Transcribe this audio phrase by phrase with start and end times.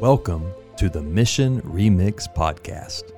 [0.00, 3.14] Welcome to the Mission Remix Podcast.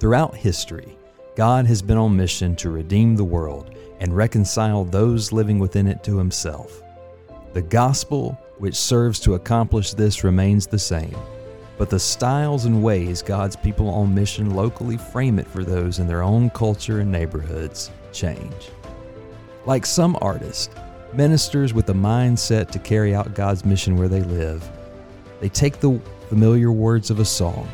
[0.00, 0.96] Throughout history,
[1.36, 6.02] God has been on mission to redeem the world and reconcile those living within it
[6.04, 6.82] to Himself.
[7.52, 11.14] The gospel, which serves to accomplish this, remains the same,
[11.76, 16.06] but the styles and ways God's people on mission locally frame it for those in
[16.06, 18.70] their own culture and neighborhoods change.
[19.66, 20.74] Like some artists,
[21.12, 24.66] ministers with a mindset to carry out God's mission where they live,
[25.42, 25.98] they take the
[26.28, 27.68] familiar words of a song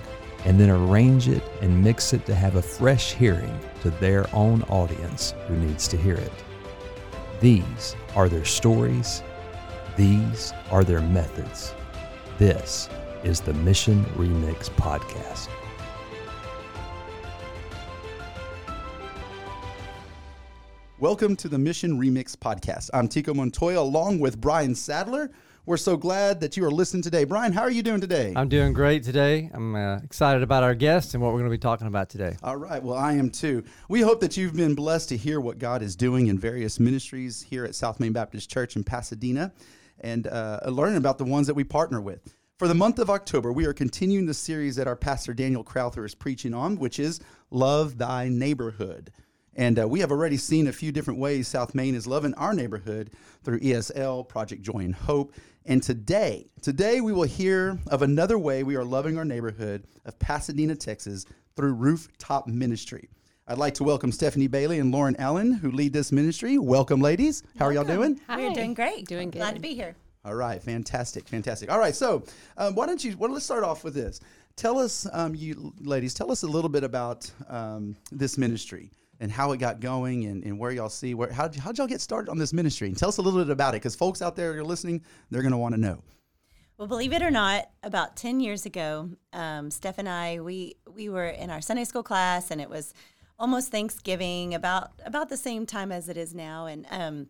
[0.46, 4.62] and then arrange it and mix it to have a fresh hearing to their own
[4.70, 6.32] audience who needs to hear it.
[7.42, 9.22] These are their stories.
[9.98, 11.74] These are their methods.
[12.38, 12.88] This
[13.22, 15.50] is the Mission Remix Podcast.
[20.98, 22.88] Welcome to the Mission Remix Podcast.
[22.94, 25.30] I'm Tico Montoya along with Brian Sadler.
[25.68, 27.24] We're so glad that you are listening today.
[27.24, 28.32] Brian, how are you doing today?
[28.34, 29.50] I'm doing great today.
[29.52, 32.38] I'm uh, excited about our guest and what we're going to be talking about today.
[32.42, 32.82] All right.
[32.82, 33.62] Well, I am too.
[33.86, 37.42] We hope that you've been blessed to hear what God is doing in various ministries
[37.42, 39.52] here at South Main Baptist Church in Pasadena
[40.00, 42.34] and uh, learning about the ones that we partner with.
[42.58, 46.06] For the month of October, we are continuing the series that our pastor Daniel Crowther
[46.06, 49.12] is preaching on, which is Love Thy Neighborhood.
[49.54, 52.54] And uh, we have already seen a few different ways South Main is loving our
[52.54, 53.10] neighborhood
[53.42, 55.34] through ESL, Project Joy and Hope.
[55.66, 60.18] And today, today we will hear of another way we are loving our neighborhood of
[60.18, 63.08] Pasadena, Texas through Rooftop Ministry.
[63.46, 66.58] I'd like to welcome Stephanie Bailey and Lauren Allen, who lead this ministry.
[66.58, 67.42] Welcome, ladies.
[67.58, 68.20] How are y'all doing?
[68.28, 68.36] Hi.
[68.36, 69.06] We're doing great.
[69.06, 69.38] Doing good.
[69.38, 69.96] Glad to be here.
[70.24, 71.70] All right, fantastic, fantastic.
[71.70, 72.24] All right, so
[72.58, 73.16] um, why don't you?
[73.16, 74.20] Well, let's start off with this.
[74.56, 78.90] Tell us, um, you ladies, tell us a little bit about um, this ministry
[79.20, 82.00] and how it got going and, and where y'all see where how how'd y'all get
[82.00, 82.88] started on this ministry?
[82.88, 85.42] And tell us a little bit about it because folks out there are listening they're
[85.42, 86.02] going to want to know.
[86.76, 91.08] Well believe it or not about 10 years ago um, steph and i we we
[91.08, 92.94] were in our sunday school class and it was
[93.38, 96.66] almost thanksgiving about about the same time as it is now.
[96.66, 97.26] And um,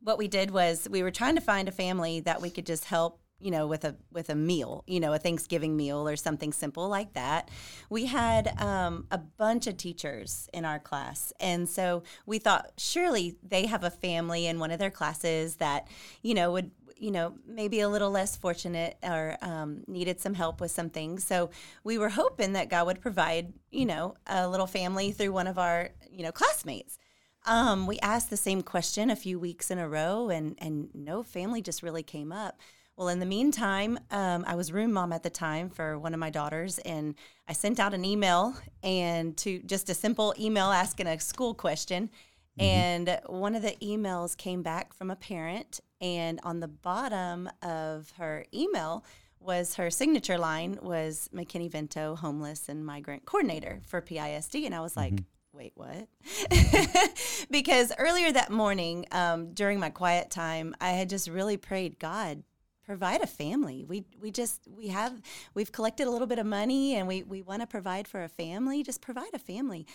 [0.00, 2.84] what we did was we were trying to find a family that we could just
[2.84, 6.52] help you know with a with a meal you know a thanksgiving meal or something
[6.52, 7.50] simple like that.
[7.90, 11.32] We had um, a bunch of teachers in our class.
[11.40, 15.88] And so we thought surely they have a family in one of their classes that
[16.22, 20.60] you know would you know maybe a little less fortunate or um, needed some help
[20.60, 21.24] with some things.
[21.24, 21.50] So
[21.84, 25.58] we were hoping that god would provide you know a little family through one of
[25.58, 26.98] our you know classmates.
[27.44, 31.22] Um, we asked the same question a few weeks in a row and and no
[31.22, 32.60] family just really came up
[32.96, 36.20] well, in the meantime, um, I was room mom at the time for one of
[36.20, 37.14] my daughters, and
[37.46, 42.10] I sent out an email and to just a simple email asking a school question.
[42.58, 42.64] Mm-hmm.
[42.64, 48.10] And one of the emails came back from a parent, and on the bottom of
[48.16, 49.04] her email
[49.40, 54.80] was her signature line was McKinney Vento, homeless and migrant coordinator for PISD, and I
[54.80, 55.12] was like.
[55.12, 55.24] Mm-hmm
[55.56, 56.06] wait, what?
[57.50, 62.42] because earlier that morning, um, during my quiet time, I had just really prayed, God,
[62.86, 63.84] provide a family.
[63.86, 65.20] We we just we have
[65.54, 68.28] we've collected a little bit of money and we we want to provide for a
[68.28, 68.82] family.
[68.82, 69.86] Just provide a family.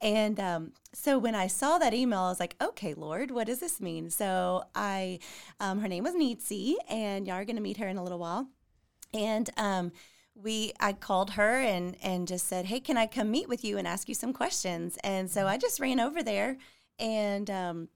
[0.00, 3.60] And um, so when I saw that email, I was like, okay, Lord, what does
[3.60, 4.10] this mean?
[4.10, 5.18] So I,
[5.60, 8.18] um, her name was Neetsy, and y'all are going to meet her in a little
[8.18, 8.48] while.
[9.12, 9.92] And um,
[10.34, 13.76] we I called her and and just said, hey, can I come meet with you
[13.76, 14.96] and ask you some questions?
[15.04, 16.56] And so I just ran over there
[16.98, 17.88] and um,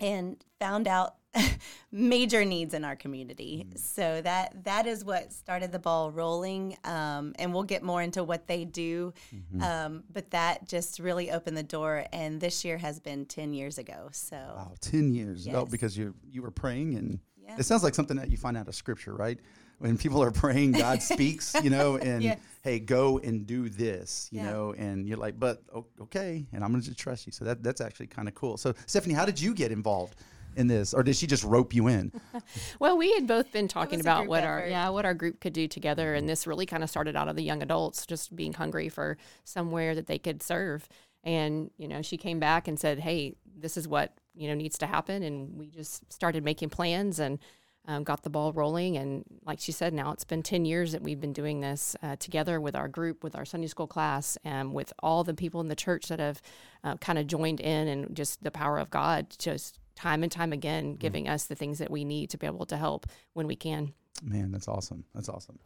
[0.00, 1.16] and found out
[1.92, 3.66] major needs in our community.
[3.68, 3.78] Mm.
[3.78, 8.24] So that that is what started the ball rolling, um, and we'll get more into
[8.24, 9.12] what they do.
[9.34, 9.62] Mm-hmm.
[9.62, 13.78] Um, but that just really opened the door, and this year has been ten years
[13.78, 14.08] ago.
[14.12, 15.46] So wow, ten years.
[15.46, 15.56] Yes.
[15.56, 17.56] Oh, because you you were praying, and yeah.
[17.58, 19.38] it sounds like something that you find out of Scripture, right?
[19.78, 22.38] When people are praying, God speaks, you know, and yes.
[22.62, 24.50] hey, go and do this, you yeah.
[24.50, 25.62] know, and you're like, but
[26.00, 27.32] okay, and I'm going to just trust you.
[27.32, 28.56] So that that's actually kind of cool.
[28.56, 30.16] So Stephanie, how did you get involved?
[30.56, 32.12] In this, or did she just rope you in?
[32.78, 34.48] well, we had both been talking about what effort.
[34.48, 37.28] our yeah what our group could do together, and this really kind of started out
[37.28, 40.88] of the young adults just being hungry for somewhere that they could serve.
[41.22, 44.78] And you know, she came back and said, "Hey, this is what you know needs
[44.78, 47.38] to happen," and we just started making plans and.
[47.86, 48.96] Um, got the ball rolling.
[48.96, 52.16] And like she said, now it's been 10 years that we've been doing this uh,
[52.16, 55.68] together with our group, with our Sunday school class, and with all the people in
[55.68, 56.40] the church that have
[56.82, 60.52] uh, kind of joined in and just the power of God just time and time
[60.52, 60.98] again mm-hmm.
[60.98, 63.94] giving us the things that we need to be able to help when we can.
[64.22, 65.04] Man, that's awesome.
[65.14, 65.58] That's awesome.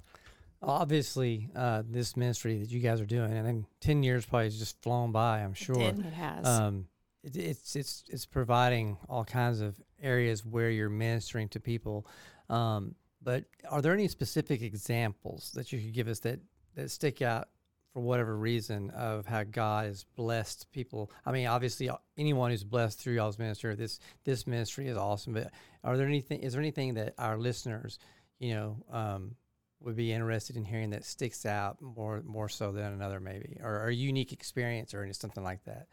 [0.61, 4.59] Obviously, uh, this ministry that you guys are doing, and then ten years probably has
[4.59, 5.41] just flown by.
[5.41, 6.47] I'm sure it, it has.
[6.47, 6.89] Um,
[7.23, 12.07] it, it's it's it's providing all kinds of areas where you're ministering to people.
[12.49, 16.41] Um, But are there any specific examples that you could give us that
[16.75, 17.49] that stick out
[17.93, 21.11] for whatever reason of how God has blessed people.
[21.25, 25.35] I mean, obviously, uh, anyone who's blessed through y'all's ministry, this this ministry is awesome.
[25.35, 25.51] But
[25.85, 26.41] are there anything?
[26.41, 27.99] Is there anything that our listeners,
[28.39, 29.37] you know, um,
[29.81, 33.81] would be interested in hearing that sticks out more more so than another, maybe, or,
[33.81, 35.87] or a unique experience, or something like that?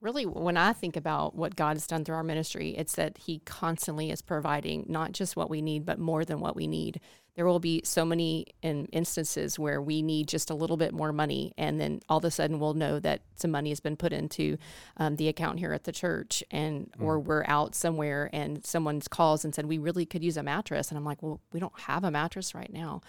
[0.00, 3.40] really when I think about what God has done through our ministry, it's that He
[3.40, 7.00] constantly is providing not just what we need, but more than what we need.
[7.36, 11.12] There will be so many in instances where we need just a little bit more
[11.12, 14.12] money, and then all of a sudden we'll know that some money has been put
[14.12, 14.56] into
[14.96, 17.04] um, the account here at the church, and mm.
[17.04, 20.88] or we're out somewhere and someone calls and said we really could use a mattress,
[20.90, 23.02] and I'm like, well, we don't have a mattress right now,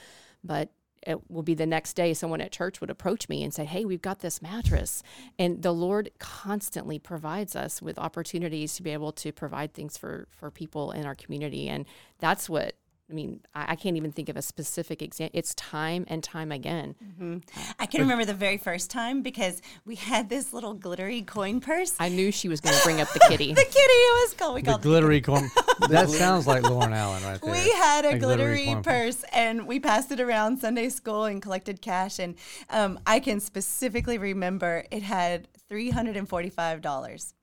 [0.44, 0.72] but
[1.08, 3.86] it will be the next day someone at church would approach me and say hey
[3.86, 5.04] we've got this mattress
[5.38, 10.28] and the lord constantly provides us with opportunities to be able to provide things for
[10.32, 11.86] for people in our community and
[12.20, 12.76] that's what
[13.10, 15.38] I mean, I, I, can't even think of a specific example.
[15.40, 16.96] It's time and time again.
[17.02, 17.38] Mm-hmm.
[17.80, 21.96] I can remember the very first time because we had this little glittery coin purse.
[22.02, 23.54] I knew she was going to bring up the kitty.
[23.54, 24.56] the kitty it was called.
[24.56, 25.50] We the called glittery coin.
[25.90, 27.52] that sounds like Lauren Allen right there.
[27.52, 31.42] We had a, a glittery, glittery purse and we passed it around Sunday school and
[31.42, 32.20] collected cash.
[32.20, 32.36] And
[32.70, 37.34] um, I can specifically remember it had three hundred and forty-five dollars.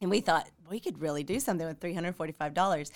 [0.00, 2.90] And we thought we could really do something with $345.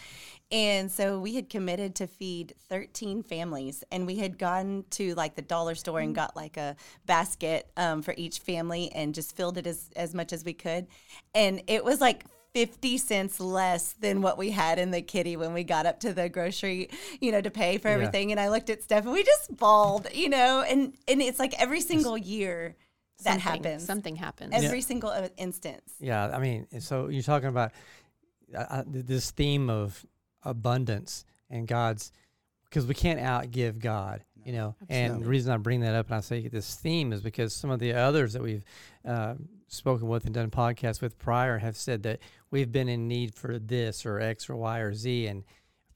[0.53, 3.83] And so we had committed to feed 13 families.
[3.91, 6.77] And we had gone to like the dollar store and got like a
[7.07, 10.89] basket um, for each family and just filled it as, as much as we could.
[11.35, 15.53] And it was like 50 cents less than what we had in the kitty when
[15.55, 18.29] we got up to the grocery, you know, to pay for everything.
[18.29, 18.35] Yeah.
[18.35, 21.55] And I looked at Steph and we just bawled, you know, and, and it's like
[21.61, 22.77] every single year
[23.25, 23.85] that something, happens.
[23.85, 24.55] Something happens.
[24.55, 24.85] Every yeah.
[24.85, 25.95] single uh, instance.
[26.01, 27.73] Yeah, I mean, so you're talking about
[28.55, 30.05] uh, uh this theme of
[30.43, 32.13] abundance and God's
[32.65, 34.77] because we can't outgive God, you know.
[34.83, 34.97] Absolutely.
[35.05, 37.71] And the reason I bring that up and I say this theme is because some
[37.71, 38.65] of the others that we've
[39.05, 39.35] uh,
[39.67, 42.21] spoken with and done podcasts with prior have said that
[42.51, 45.45] we've been in need for this or X or Y or Z and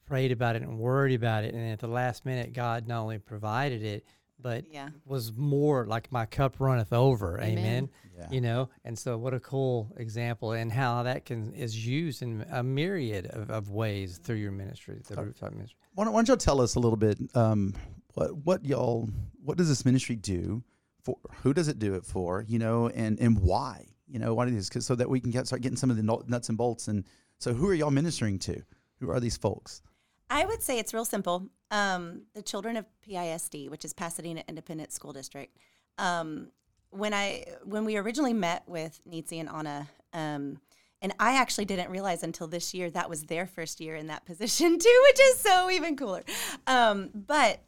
[0.05, 3.17] prayed about it and worried about it, and at the last minute, God not only
[3.17, 4.05] provided it
[4.45, 4.89] but yeah.
[5.05, 7.39] was more like my cup runneth over.
[7.41, 7.57] Amen.
[7.57, 7.89] Amen.
[8.15, 8.27] Yeah.
[8.29, 12.45] You know, and so what a cool example and how that can is used in
[12.51, 15.79] a myriad of, of ways through your ministry, the rooftop ministry.
[15.95, 17.73] Why don't, why don't y'all tell us a little bit um,
[18.13, 19.09] what what y'all
[19.43, 20.63] what does this ministry do
[21.01, 21.17] for?
[21.41, 22.45] Who does it do it for?
[22.47, 23.87] You know, and and why?
[24.07, 25.97] You know, why it is because so that we can get start getting some of
[25.97, 26.87] the nuts and bolts.
[26.87, 27.03] And
[27.39, 28.61] so, who are y'all ministering to?
[28.99, 29.81] Who are these folks?
[30.29, 31.49] I would say it's real simple.
[31.71, 35.55] Um, the children of PISD, which is Pasadena Independent School District.
[35.97, 36.49] Um,
[36.89, 40.59] when I when we originally met with Neetsy and Anna, um,
[41.01, 44.25] and I actually didn't realize until this year that was their first year in that
[44.25, 46.23] position too, which is so even cooler.
[46.67, 47.61] Um, but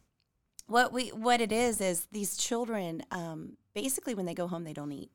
[0.66, 4.72] what we what it is is these children um, basically when they go home they
[4.72, 5.10] don't eat.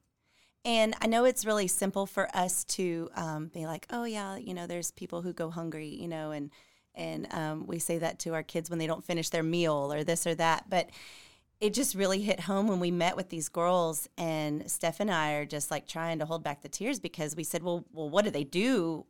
[0.65, 4.53] And I know it's really simple for us to um, be like, oh yeah, you
[4.53, 6.51] know, there's people who go hungry, you know, and
[6.95, 10.03] and um, we say that to our kids when they don't finish their meal or
[10.03, 10.69] this or that.
[10.69, 10.89] But
[11.59, 15.33] it just really hit home when we met with these girls, and Steph and I
[15.33, 18.25] are just like trying to hold back the tears because we said, "Well, well, what
[18.25, 19.05] do they do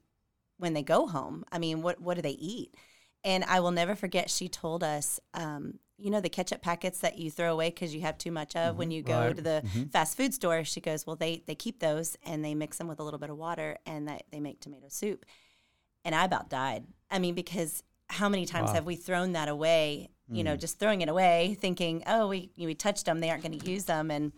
[0.58, 1.46] when they go home?
[1.52, 2.76] I mean, what what do they eat?"
[3.24, 4.30] And I will never forget.
[4.30, 8.02] She told us, um, you know, the ketchup packets that you throw away because you
[8.02, 8.78] have too much of mm-hmm.
[8.78, 9.36] when you go right.
[9.36, 9.84] to the mm-hmm.
[9.86, 10.64] fast food store.
[10.64, 13.32] She goes, "Well, they they keep those and they mix them with a little bit
[13.32, 15.26] of water and that they make tomato soup."
[16.06, 16.86] And I about died.
[17.14, 18.74] I mean, because how many times wow.
[18.74, 20.10] have we thrown that away?
[20.30, 20.46] You mm.
[20.46, 23.70] know, just throwing it away, thinking, "Oh, we we touched them; they aren't going to
[23.70, 24.34] use them," and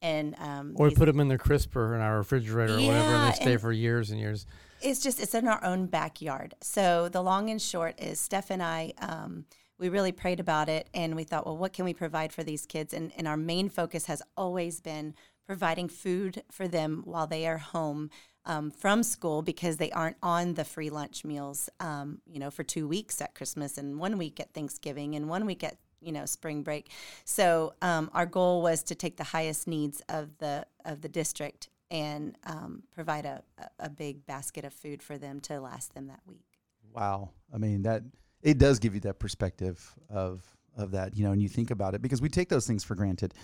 [0.00, 3.14] and um, or we put them in the crisper in our refrigerator yeah, or whatever,
[3.14, 4.46] and they stay and for years and years.
[4.80, 6.54] It's just it's in our own backyard.
[6.62, 8.94] So the long and short is, Steph and I.
[8.98, 9.44] Um,
[9.76, 12.64] we really prayed about it and we thought, well, what can we provide for these
[12.64, 12.94] kids?
[12.94, 15.14] And, and our main focus has always been
[15.46, 18.08] providing food for them while they are home
[18.46, 22.62] um, from school because they aren't on the free lunch meals, um, you know, for
[22.62, 26.26] two weeks at Christmas and one week at Thanksgiving and one week at you know
[26.26, 26.90] spring break.
[27.24, 31.68] So um, our goal was to take the highest needs of the of the district
[31.90, 33.42] and um, provide a,
[33.78, 36.44] a big basket of food for them to last them that week.
[36.92, 38.02] Wow, I mean that
[38.42, 40.44] it does give you that perspective of
[40.76, 42.94] of that, you know, and you think about it because we take those things for
[42.94, 43.34] granted,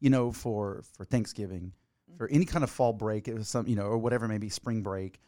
[0.00, 1.72] you know, for for Thanksgiving
[2.18, 4.82] for any kind of fall break, it was some, you know, or whatever, maybe spring
[4.82, 5.20] break,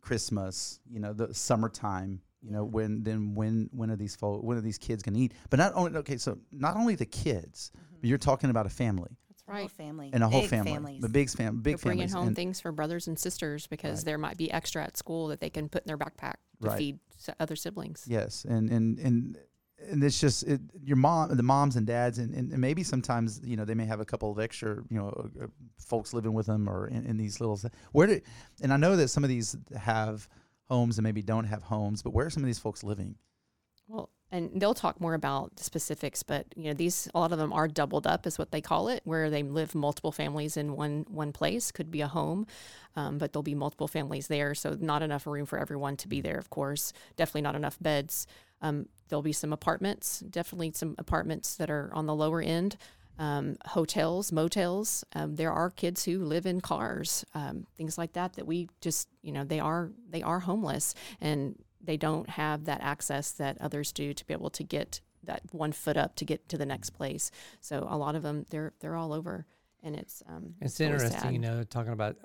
[0.00, 4.56] Christmas, you know, the summertime, you know, when then when when are these fo- when
[4.56, 5.32] are these kids going to eat?
[5.50, 7.96] But not only okay, so not only the kids, mm-hmm.
[8.00, 9.16] but you're talking about a family.
[9.28, 11.02] That's right, a whole family and a whole big family, families.
[11.02, 11.96] the big fam, big you're families.
[11.98, 14.06] Bringing home and things for brothers and sisters because right.
[14.06, 16.78] there might be extra at school that they can put in their backpack to right.
[16.78, 16.98] feed
[17.40, 18.04] other siblings.
[18.08, 19.38] Yes, and and and
[19.90, 23.56] and it's just it, your mom, the moms and dads, and, and, maybe sometimes you
[23.56, 25.46] know they may have a couple of extra you know uh, uh,
[25.78, 27.58] folks living with them or in, in these little.
[27.92, 28.20] Where do
[28.62, 30.28] and I know that some of these have
[30.68, 33.16] homes and maybe don't have homes, but where are some of these folks living?
[33.88, 37.38] Well, and they'll talk more about the specifics, but you know these a lot of
[37.38, 40.74] them are doubled up, is what they call it, where they live multiple families in
[40.74, 41.70] one one place.
[41.70, 42.46] Could be a home,
[42.96, 46.20] um, but there'll be multiple families there, so not enough room for everyone to be
[46.20, 46.38] there.
[46.38, 48.26] Of course, definitely not enough beds.
[48.62, 52.76] Um, there'll be some apartments, definitely some apartments that are on the lower end.
[53.18, 55.04] Um, hotels, motels.
[55.14, 58.32] Um, there are kids who live in cars, um, things like that.
[58.34, 62.80] That we just, you know, they are they are homeless, and they don't have that
[62.80, 66.48] access that others do to be able to get that one foot up to get
[66.48, 67.30] to the next place.
[67.60, 69.46] So a lot of them, they're they're all over,
[69.82, 71.32] and it's um, it's, interesting, sad.
[71.32, 72.16] you know, talking about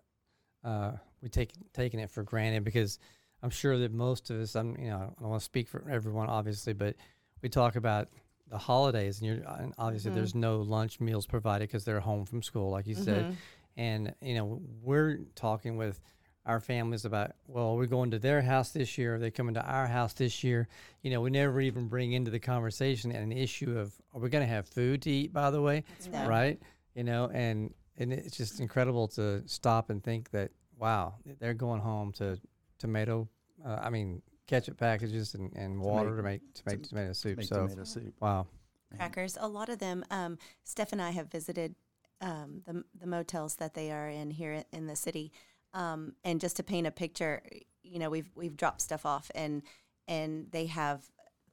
[0.64, 2.98] uh, we take taking it for granted because
[3.44, 5.88] I'm sure that most of us, I'm you know, I don't want to speak for
[5.90, 6.96] everyone, obviously, but
[7.42, 8.10] we talk about
[8.50, 10.20] the holidays, and you're and obviously mm-hmm.
[10.20, 13.04] there's no lunch meals provided because they're home from school, like you mm-hmm.
[13.04, 13.38] said,
[13.76, 16.00] and you know we're talking with
[16.48, 19.16] our families about, well, we're going to their house this year.
[19.16, 20.70] Are they coming to our house this year?
[21.02, 24.48] You know, we never even bring into the conversation an issue of, are we going
[24.48, 25.84] to have food to eat, by the way?
[26.10, 26.28] Right.
[26.28, 26.62] right.
[26.96, 31.82] You know, and, and it's just incredible to stop and think that, wow, they're going
[31.82, 32.40] home to
[32.78, 33.28] tomato,
[33.66, 37.38] uh, I mean, ketchup packages and, and water to make, to make, to, tomato soup.
[37.38, 38.14] Make so, tomato soup.
[38.20, 38.48] wow.
[38.96, 39.38] Crackers.
[39.40, 41.76] A lot of them, um, Steph and I have visited
[42.22, 45.32] um, the, the motels that they are in here in the city
[45.74, 47.42] um, and just to paint a picture,
[47.84, 49.62] you know, we've we've dropped stuff off, and
[50.08, 51.04] and they have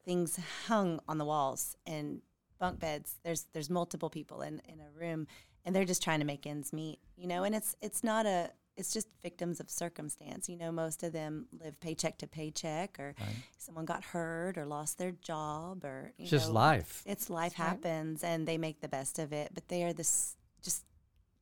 [0.04, 2.22] things hung on the walls and
[2.58, 3.16] bunk beds.
[3.22, 5.26] There's there's multiple people in in a room,
[5.64, 7.44] and they're just trying to make ends meet, you know.
[7.44, 10.48] And it's it's not a it's just victims of circumstance.
[10.48, 13.36] You know, most of them live paycheck to paycheck, or right.
[13.58, 17.02] someone got hurt, or lost their job, or it's just life.
[17.06, 19.50] It's life happens, and they make the best of it.
[19.54, 20.84] But they are this just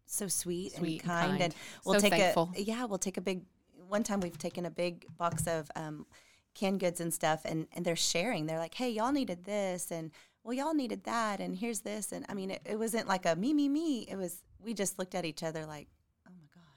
[0.06, 1.30] so sweet, sweet and, kind.
[1.30, 1.42] and kind.
[1.42, 2.52] and we'll so take thankful.
[2.56, 3.42] a yeah, we'll take a big.
[3.88, 6.06] One time we've taken a big box of um,
[6.54, 8.46] canned goods and stuff, and and they're sharing.
[8.46, 10.10] They're like, hey, y'all needed this, and
[10.44, 13.36] well, y'all needed that, and here's this, and I mean, it, it wasn't like a
[13.36, 14.02] me, me, me.
[14.02, 16.01] It was we just looked at each other like, my gosh.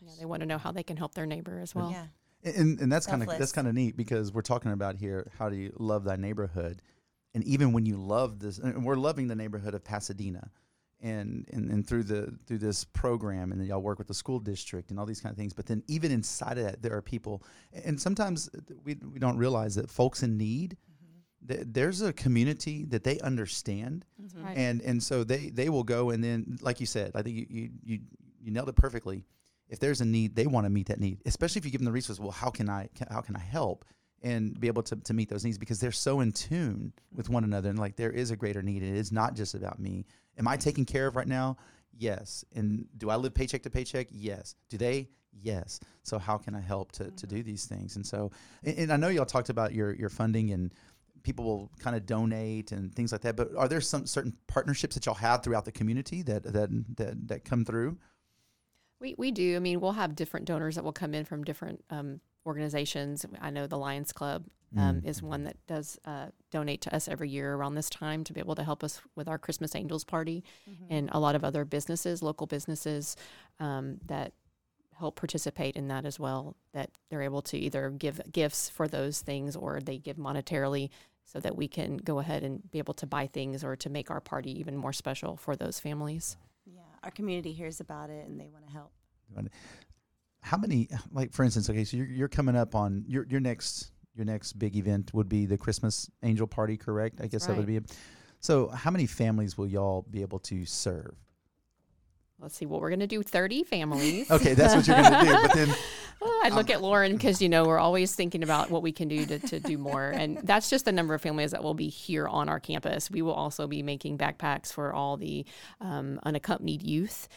[0.05, 1.91] Yeah, they want to know how they can help their neighbor as well.
[1.91, 2.05] Yeah.
[2.43, 5.49] And, and that's kind of that's kind of neat because we're talking about here how
[5.49, 6.81] do you love thy neighborhood,
[7.33, 10.51] and even when you love this, and we're loving the neighborhood of Pasadena,
[11.01, 14.39] and, and and through the through this program and then y'all work with the school
[14.39, 17.01] district and all these kind of things but then even inside of that there are
[17.01, 17.43] people
[17.85, 18.49] and sometimes
[18.83, 20.77] we, we don't realize that folks in need
[21.47, 21.61] mm-hmm.
[21.71, 24.57] there's a community that they understand right.
[24.57, 27.45] and and so they they will go and then like you said i think you
[27.49, 27.99] you you,
[28.41, 29.25] you nailed it perfectly
[29.69, 31.85] if there's a need they want to meet that need especially if you give them
[31.85, 33.85] the resources well how can i how can i help
[34.23, 37.43] and be able to, to meet those needs because they're so in tune with one
[37.43, 40.05] another and like there is a greater need it is not just about me
[40.37, 41.57] Am I taken care of right now?
[41.97, 42.43] Yes.
[42.53, 44.07] And do I live paycheck to paycheck?
[44.11, 44.55] Yes.
[44.69, 45.09] Do they?
[45.31, 45.79] Yes.
[46.03, 47.15] So how can I help to, mm-hmm.
[47.15, 47.95] to do these things?
[47.95, 48.31] And so,
[48.63, 50.73] and, and I know y'all talked about your, your funding and
[51.23, 54.95] people will kind of donate and things like that, but are there some certain partnerships
[54.95, 57.97] that y'all have throughout the community that, that, that, that come through?
[59.05, 59.55] We, we do.
[59.55, 63.23] I mean, we'll have different donors that will come in from different um, organizations.
[63.39, 64.45] I know the Lions Club
[64.75, 65.05] um, mm.
[65.05, 68.39] is one that does uh, donate to us every year around this time to be
[68.39, 70.85] able to help us with our Christmas Angels party, mm-hmm.
[70.89, 73.15] and a lot of other businesses, local businesses
[73.59, 74.33] um, that
[74.97, 76.55] help participate in that as well.
[76.73, 80.89] That they're able to either give gifts for those things or they give monetarily
[81.25, 84.09] so that we can go ahead and be able to buy things or to make
[84.09, 86.37] our party even more special for those families.
[87.05, 88.91] Our community hears about it and they want to help.
[90.41, 93.91] How many, like for instance, okay, so you're, you're coming up on your your next
[94.15, 97.19] your next big event would be the Christmas Angel Party, correct?
[97.21, 97.53] I guess right.
[97.53, 97.77] that would be.
[97.77, 97.97] it.
[98.39, 101.15] So, how many families will y'all be able to serve?
[102.39, 104.29] Let's see what we're going to do 30 families.
[104.29, 105.41] okay, that's what you're going to do.
[105.41, 105.75] But then
[106.43, 109.25] I look at Lauren because, you know, we're always thinking about what we can do
[109.25, 110.09] to, to do more.
[110.09, 113.09] And that's just the number of families that will be here on our campus.
[113.09, 115.45] We will also be making backpacks for all the
[115.79, 117.29] um, unaccompanied youth,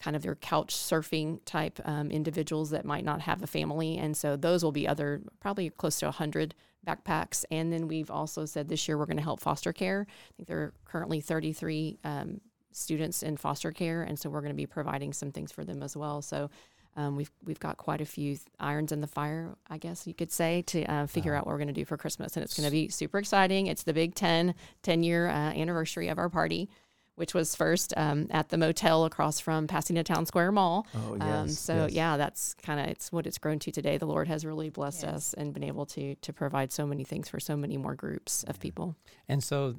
[0.00, 3.98] kind of their couch surfing type um, individuals that might not have a family.
[3.98, 6.54] And so those will be other, probably close to 100
[6.86, 7.44] backpacks.
[7.50, 10.06] And then we've also said this year we're going to help foster care.
[10.08, 12.40] I think there are currently 33 um,
[12.76, 15.82] students in foster care, and so we're going to be providing some things for them
[15.82, 16.22] as well.
[16.22, 16.50] So
[16.96, 20.32] um, we've we've got quite a few irons in the fire, I guess you could
[20.32, 22.56] say, to uh, figure uh, out what we're going to do for Christmas, and it's
[22.56, 23.66] going to be super exciting.
[23.66, 26.68] It's the big 10, 10 year uh, anniversary of our party.
[27.16, 30.86] which was first um, at the motel across from Pasadena Town Square Mall.
[30.94, 31.92] Oh, Um, yes, so yes.
[31.92, 33.96] yeah, that's kind of it's what it's grown to today.
[33.96, 35.14] The Lord has really blessed Yes.
[35.14, 38.44] us and been able to to provide so many things for so many more groups
[38.44, 38.96] of people.
[39.30, 39.74] And so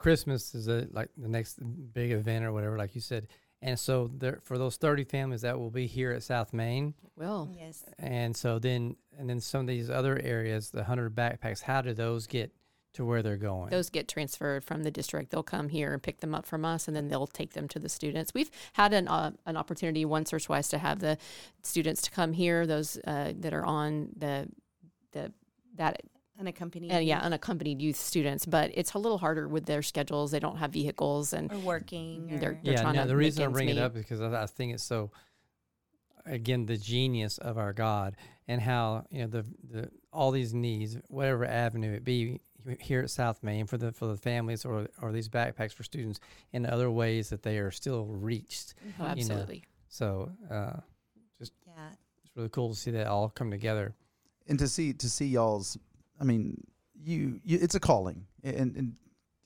[0.00, 1.58] Christmas is a, like the next
[1.92, 3.28] big event or whatever, like you said.
[3.62, 7.54] And so there for those thirty families that will be here at South Main, Well,
[7.56, 7.84] Yes.
[7.98, 11.92] and so then and then some of these other areas, the hundred backpacks, how do
[11.92, 12.50] those get
[12.94, 13.68] to where they're going?
[13.68, 15.30] those get transferred from the district.
[15.30, 17.78] They'll come here and pick them up from us, and then they'll take them to
[17.78, 18.32] the students.
[18.32, 21.18] We've had an uh, an opportunity once or twice to have the
[21.62, 22.66] students to come here.
[22.66, 24.48] Those uh, that are on the
[25.12, 25.32] the
[25.76, 26.00] that
[26.40, 26.92] Unaccompanied.
[26.92, 30.30] uh, yeah unaccompanied youth students, but it's a little harder with their schedules.
[30.30, 32.26] They don't have vehicles, and Or working.
[32.28, 34.20] They're- they're yeah, trying no, to the reason I ends bring it up is because
[34.20, 35.10] I, I think it's so.
[36.26, 38.14] Again, the genius of our God
[38.46, 42.40] and how you know the the all these needs, whatever avenue it be
[42.78, 46.20] here at South Main for the for the families or or these backpacks for students,
[46.52, 48.74] in other ways that they are still reached.
[49.00, 49.64] oh, you know, absolutely.
[49.88, 50.54] So uh,
[51.40, 51.88] yeah.
[52.22, 53.94] it's really cool to see that all come together.
[54.46, 55.78] and to see to see y'all's
[56.20, 56.62] i mean
[57.02, 58.26] you, you it's a calling.
[58.44, 58.94] And, and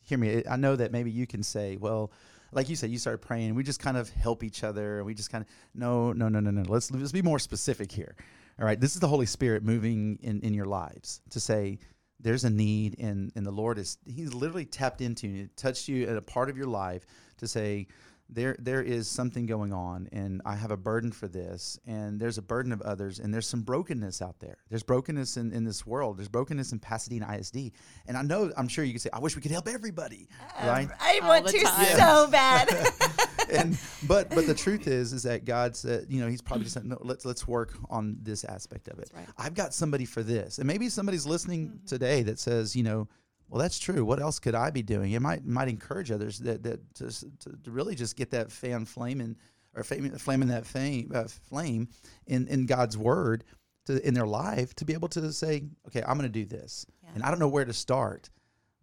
[0.02, 2.12] hear me i know that maybe you can say well
[2.52, 5.14] like you said you started praying we just kind of help each other and we
[5.14, 6.62] just kind of no no no no no.
[6.66, 8.14] Let's let's be more specific here.
[8.60, 8.80] All right.
[8.80, 11.78] This is the holy spirit moving in in your lives to say
[12.20, 16.06] there's a need and and the lord is he's literally tapped into you touched you
[16.06, 17.04] at a part of your life
[17.38, 17.86] to say
[18.34, 22.36] there there is something going on and I have a burden for this and there's
[22.38, 24.58] a burden of others and there's some brokenness out there.
[24.68, 26.18] There's brokenness in, in this world.
[26.18, 27.70] There's brokenness in Pasadena ISD.
[28.06, 30.28] And I know I'm sure you could say, I wish we could help everybody.
[30.62, 30.88] Right?
[31.00, 31.86] I All want to time.
[31.96, 32.68] so bad.
[33.52, 36.74] and but but the truth is is that God said, you know, he's probably just
[36.74, 39.10] saying, no, let's let's work on this aspect of it.
[39.14, 39.26] right.
[39.38, 40.58] I've got somebody for this.
[40.58, 41.86] And maybe somebody's listening Mm-hmm.
[41.86, 43.06] today that says, you know,
[43.48, 44.04] well, that's true.
[44.04, 45.12] What else could I be doing?
[45.12, 48.84] It might might encourage others that that to, to, to really just get that fan
[48.84, 49.36] flaming
[49.74, 51.88] or flaming, flaming that fame, uh, flame
[52.26, 53.44] in in God's word
[53.86, 56.86] to in their life to be able to say, okay, I'm going to do this,
[57.02, 57.10] Yeah.
[57.14, 58.30] and I don't know where to start,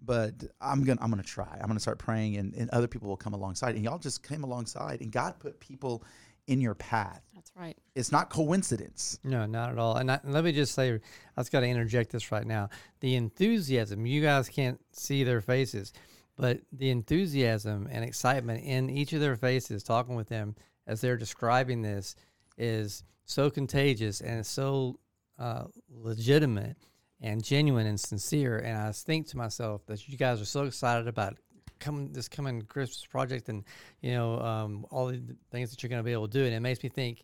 [0.04, 1.58] but I'm gonna I'm gonna try.
[1.60, 4.44] I'm gonna start praying, and, and other people will come alongside, and y'all just came
[4.44, 6.04] alongside, and God put people
[6.48, 7.22] in your path.
[7.42, 7.78] That's right.
[7.96, 9.18] It's not coincidence.
[9.24, 9.98] No, not at all.
[9.98, 12.70] And, I, and let me just say, I just got to interject this right now.
[13.00, 15.92] The enthusiasm, you guys can't see their faces,
[16.38, 21.18] but the enthusiasm and excitement in each of their faces, talking with them as they're
[21.18, 22.16] describing this,
[22.60, 25.00] is so contagious and it's so
[25.40, 26.78] uh, legitimate
[27.22, 28.60] and genuine and sincere.
[28.60, 31.38] And I think to myself that you guys are so excited about
[31.82, 33.66] coming this coming Christmas project and
[34.02, 36.46] you know um, all the things that you're going to be able to do.
[36.46, 37.24] And it makes me think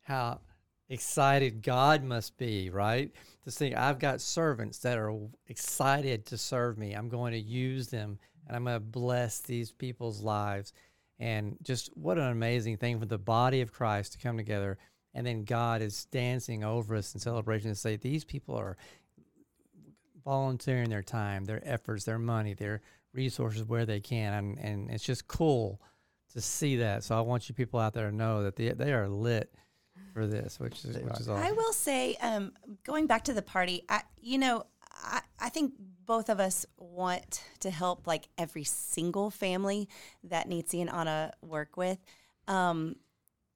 [0.00, 0.40] how
[0.88, 3.10] excited God must be, right?
[3.44, 5.14] To think I've got servants that are
[5.48, 6.94] excited to serve me.
[6.94, 10.72] I'm going to use them and I'm going to bless these people's lives.
[11.18, 14.78] And just what an amazing thing for the body of Christ to come together.
[15.14, 18.76] And then God is dancing over us in celebration to say, these people are
[20.24, 22.82] volunteering their time, their efforts, their money, their
[23.16, 24.32] resources where they can.
[24.34, 25.80] And, and it's just cool
[26.34, 27.02] to see that.
[27.02, 29.52] So I want you people out there to know that they, they are lit
[30.12, 31.42] for this, which is, which is awesome.
[31.44, 32.52] I will say, um,
[32.84, 34.64] going back to the party, I, you know,
[35.04, 35.74] I, I think
[36.06, 39.88] both of us want to help like every single family
[40.24, 41.98] that Nancy and Anna work with.
[42.48, 42.96] Um,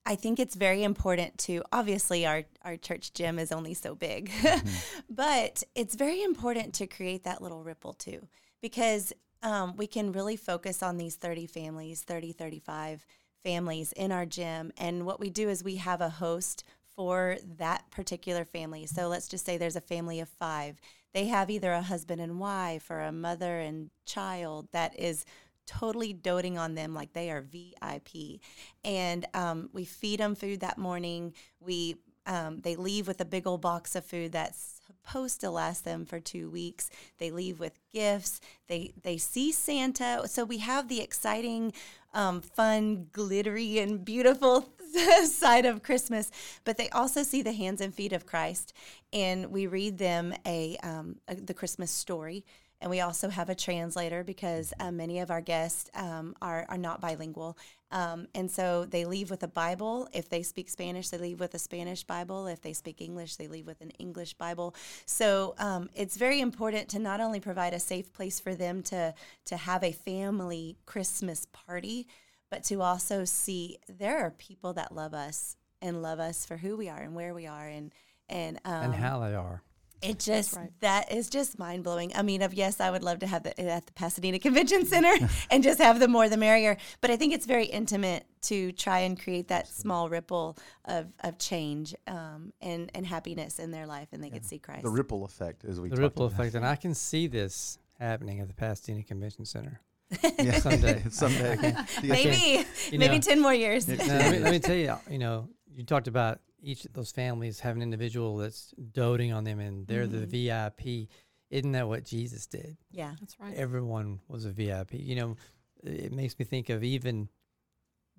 [0.07, 4.31] I think it's very important to obviously our our church gym is only so big,
[5.11, 8.27] but it's very important to create that little ripple too,
[8.61, 13.05] because um, we can really focus on these 30 families, 30, 35
[13.43, 14.73] families in our gym.
[14.77, 18.87] And what we do is we have a host for that particular family.
[18.87, 20.79] So let's just say there's a family of five.
[21.15, 25.25] They have either a husband and wife or a mother and child that is
[25.67, 28.41] totally doting on them like they are VIP.
[28.85, 31.33] And um, we feed them food that morning.
[31.61, 34.80] We um, they leave with a big old box of food that's
[35.11, 36.89] supposed to last them for two weeks.
[37.19, 38.41] They leave with gifts.
[38.69, 40.23] They they see Santa.
[40.27, 41.73] So we have the exciting,
[42.15, 44.69] um, fun, glittery, and beautiful
[45.25, 46.31] side of Christmas.
[46.65, 48.73] But they also see the hands and feet of Christ,
[49.13, 52.45] and we read them a, um, a the Christmas story.
[52.83, 56.79] And we also have a translator because uh, many of our guests um, are, are
[56.79, 57.59] not bilingual.
[57.91, 60.09] Um, and so they leave with a Bible.
[60.13, 62.47] If they speak Spanish, they leave with a Spanish Bible.
[62.47, 64.75] If they speak English, they leave with an English Bible.
[65.07, 69.15] So um, it's very important to not only provide a safe place for them to,
[69.47, 72.07] to have a family Christmas party,
[72.51, 76.77] but to also see there are people that love us and love us for who
[76.77, 77.93] we are and where we are and,
[78.29, 79.63] and, um, and how they are.
[80.03, 80.71] It just right.
[80.81, 82.13] that is just mind blowing.
[82.15, 85.15] I mean, of yes, I would love to have it at the Pasadena Convention Center
[85.51, 86.77] and just have the more the merrier.
[87.01, 91.39] But I think it's very intimate to try and create that small ripple of, of
[91.39, 94.35] change um, and and happiness in their life, and they yeah.
[94.35, 94.83] can see Christ.
[94.83, 96.41] The ripple effect, as we the ripple about.
[96.41, 99.81] effect, and I can see this happening at the Pasadena Convention Center.
[100.41, 101.57] yeah, someday, someday,
[102.03, 103.87] maybe, maybe know, ten more years.
[103.87, 103.99] let,
[104.33, 107.77] me, let me tell you, you know, you talked about each of those families have
[107.77, 110.21] an individual that's doting on them and they're mm-hmm.
[110.21, 111.09] the VIP.
[111.51, 112.77] Isn't that what Jesus did?
[112.91, 113.55] Yeah, that's right.
[113.55, 114.95] Everyone was a VIP.
[114.95, 115.37] You know,
[115.83, 117.29] it makes me think of even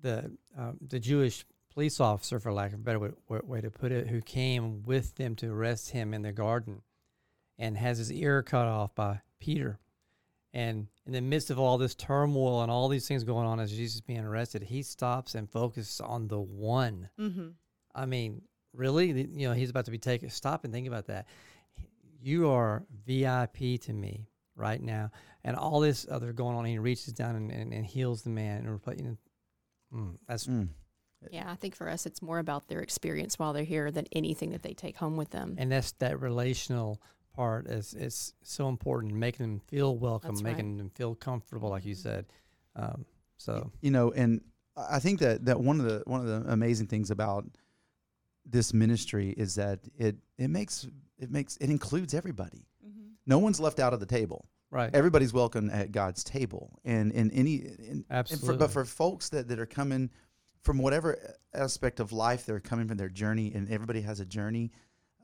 [0.00, 3.92] the um, the Jewish police officer, for lack of a better way, way, to put
[3.92, 6.82] it, who came with them to arrest him in the garden,
[7.58, 9.78] and has his ear cut off by Peter.
[10.52, 13.70] And in the midst of all this turmoil and all these things going on as
[13.70, 17.08] Jesus being arrested, he stops and focuses on the one.
[17.18, 17.48] Mm-hmm
[17.94, 18.42] I mean,
[18.74, 19.10] really?
[19.10, 20.30] You know, he's about to be taken.
[20.30, 21.26] Stop and think about that.
[22.20, 25.10] You are VIP to me right now.
[25.44, 28.66] And all this other going on, he reaches down and, and, and heals the man.
[28.66, 29.16] And you know,
[29.94, 30.46] mm, that's.
[30.46, 30.68] Mm.
[31.30, 34.50] Yeah, I think for us, it's more about their experience while they're here than anything
[34.50, 35.54] that they take home with them.
[35.56, 37.00] And that's that relational
[37.34, 40.78] part is is so important, making them feel welcome, that's making right.
[40.78, 42.26] them feel comfortable, like you said.
[42.74, 44.40] Um, so you know, and
[44.76, 47.44] I think that that one of the one of the amazing things about
[48.44, 50.86] this ministry is that it it makes
[51.18, 52.66] it makes it includes everybody.
[52.86, 53.08] Mm-hmm.
[53.26, 54.48] No one's left out of the table.
[54.70, 54.90] Right.
[54.94, 56.80] Everybody's welcome at God's table.
[56.84, 58.48] And in any in, Absolutely.
[58.48, 60.10] And for, but for folks that, that are coming
[60.62, 64.70] from whatever aspect of life they're coming from their journey, and everybody has a journey,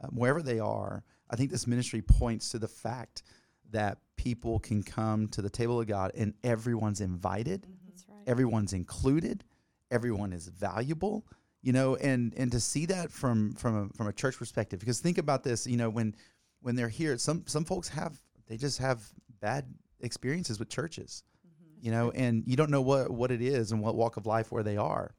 [0.02, 3.22] um, wherever they are, I think this ministry points to the fact
[3.70, 8.12] that people can come to the table of God and everyone's invited, mm-hmm.
[8.12, 8.24] right.
[8.26, 9.44] everyone's included,
[9.90, 11.24] everyone is valuable
[11.68, 15.00] you know, and and to see that from from a, from a church perspective, because
[15.00, 16.14] think about this, you know, when
[16.62, 19.02] when they're here, some some folks have they just have
[19.38, 19.66] bad
[20.00, 21.84] experiences with churches, mm-hmm.
[21.84, 24.50] you know, and you don't know what what it is and what walk of life
[24.50, 25.14] where they are,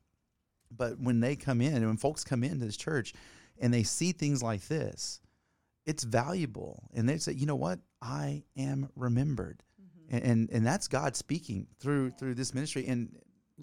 [0.75, 3.13] but when they come in and when folks come into this church,
[3.59, 5.21] and they see things like this,
[5.85, 10.15] it's valuable, and they say, you know what, I am remembered, mm-hmm.
[10.15, 13.15] and, and and that's God speaking through through this ministry, and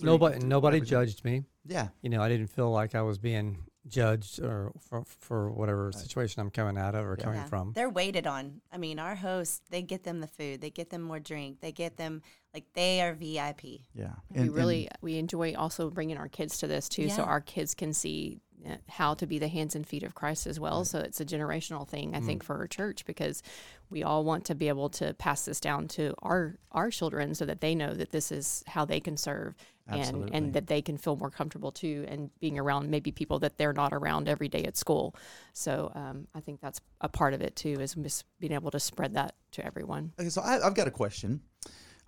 [0.02, 1.44] Nobody, nobody judged me.
[1.68, 1.88] Yeah.
[2.02, 6.40] You know, I didn't feel like I was being judged or for, for whatever situation
[6.40, 7.24] I'm coming out of or yeah.
[7.24, 7.72] coming from.
[7.74, 8.60] They're waited on.
[8.72, 11.72] I mean, our hosts, they get them the food, they get them more drink, they
[11.72, 13.80] get them like they are VIP.
[13.94, 14.14] Yeah.
[14.34, 17.14] And, we really we enjoy also bringing our kids to this too, yeah.
[17.14, 20.46] so our kids can see uh, how to be the hands and feet of Christ
[20.46, 20.78] as well.
[20.78, 20.86] Right.
[20.86, 22.26] So it's a generational thing, I mm.
[22.26, 23.42] think, for our church because
[23.90, 27.44] we all want to be able to pass this down to our our children so
[27.44, 29.54] that they know that this is how they can serve
[29.88, 33.56] and and that they can feel more comfortable too and being around maybe people that
[33.56, 35.14] they're not around every day at school.
[35.52, 37.94] So um, I think that's a part of it too is
[38.40, 40.12] being able to spread that to everyone.
[40.18, 41.40] Okay, so I, have got a question.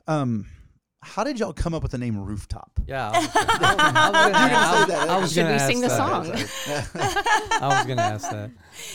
[0.07, 0.47] Um,
[1.01, 2.81] how did y'all come up with the name Rooftop?
[2.87, 3.19] Yeah, I
[5.21, 6.27] was going to Should we sing the song?
[7.63, 8.51] I was going to ask that.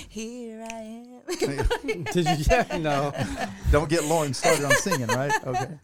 [0.10, 2.04] Here I am.
[2.04, 2.46] Did you?
[2.50, 3.14] Yeah, no.
[3.72, 5.32] Don't get Lauren started on singing, right?
[5.46, 5.80] Okay.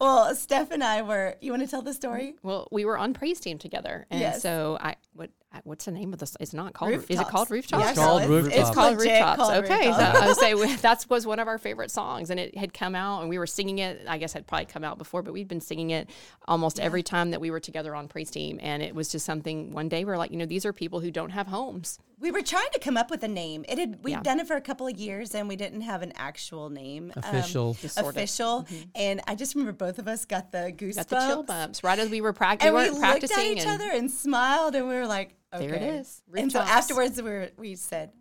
[0.00, 1.36] Well, Steph and I were.
[1.40, 2.34] You want to tell the story?
[2.42, 4.42] Well, we were on praise team together, and yes.
[4.42, 5.30] so I what
[5.64, 6.36] what's the name of this?
[6.40, 6.92] It's not called.
[6.92, 7.10] Rooftops.
[7.10, 7.82] Is it called rooftops?
[7.82, 8.56] Yeah, it's called rooftops.
[8.56, 9.36] It's called rooftops.
[9.36, 10.18] Called okay, rooftops.
[10.18, 12.94] so I would say that was one of our favorite songs, and it had come
[12.94, 14.02] out, and we were singing it.
[14.08, 16.10] I guess had probably come out before, but we'd been singing it
[16.46, 16.84] almost yeah.
[16.84, 19.72] every time that we were together on praise team, and it was just something.
[19.72, 21.98] One day we are like, you know, these are people who don't have homes.
[22.18, 23.66] We were trying to come up with a name.
[23.68, 24.22] It had we'd yeah.
[24.22, 27.12] done it for a couple of years, and we didn't have an actual name.
[27.14, 28.62] Official, um, official.
[28.62, 28.82] Mm-hmm.
[28.94, 31.98] And I just remember both of us got the goosebumps, got the chill bumps right
[31.98, 32.74] as we were practicing.
[32.74, 35.66] And we, we practicing looked at each other and smiled, and we were like, Okay.
[35.66, 36.22] There it is.
[36.28, 36.42] Rooftops.
[36.42, 38.12] And so afterwards, we we said,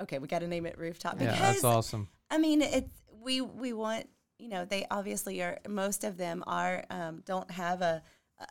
[0.00, 2.08] okay, we got to name it rooftop because yeah, that's awesome.
[2.30, 2.90] I mean, it's
[3.22, 7.82] we we want you know they obviously are most of them are um, don't have
[7.82, 8.02] a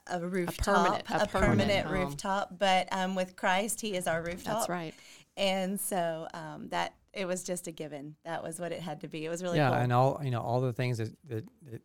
[0.08, 4.08] a rooftop, a permanent, a, a permanent, permanent rooftop, but um, with Christ, He is
[4.08, 4.58] our rooftop.
[4.58, 4.94] That's right.
[5.38, 8.16] And so um, that it was just a given.
[8.26, 9.26] That was what it had to be.
[9.26, 9.78] It was really yeah, cool.
[9.78, 11.82] and all you know, all the things that that, that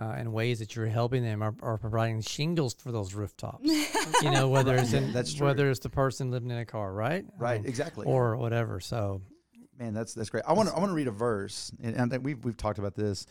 [0.00, 3.68] uh, and ways that you're helping them are, are, providing shingles for those rooftops.
[4.22, 5.46] you know, whether it's in, that's true.
[5.46, 7.26] whether it's the person living in a car, right?
[7.38, 8.06] Right, um, exactly.
[8.06, 8.80] Or whatever.
[8.80, 9.20] So,
[9.78, 10.44] man, that's that's great.
[10.46, 12.94] I want to I want to read a verse, and, and we've we've talked about
[12.94, 13.26] this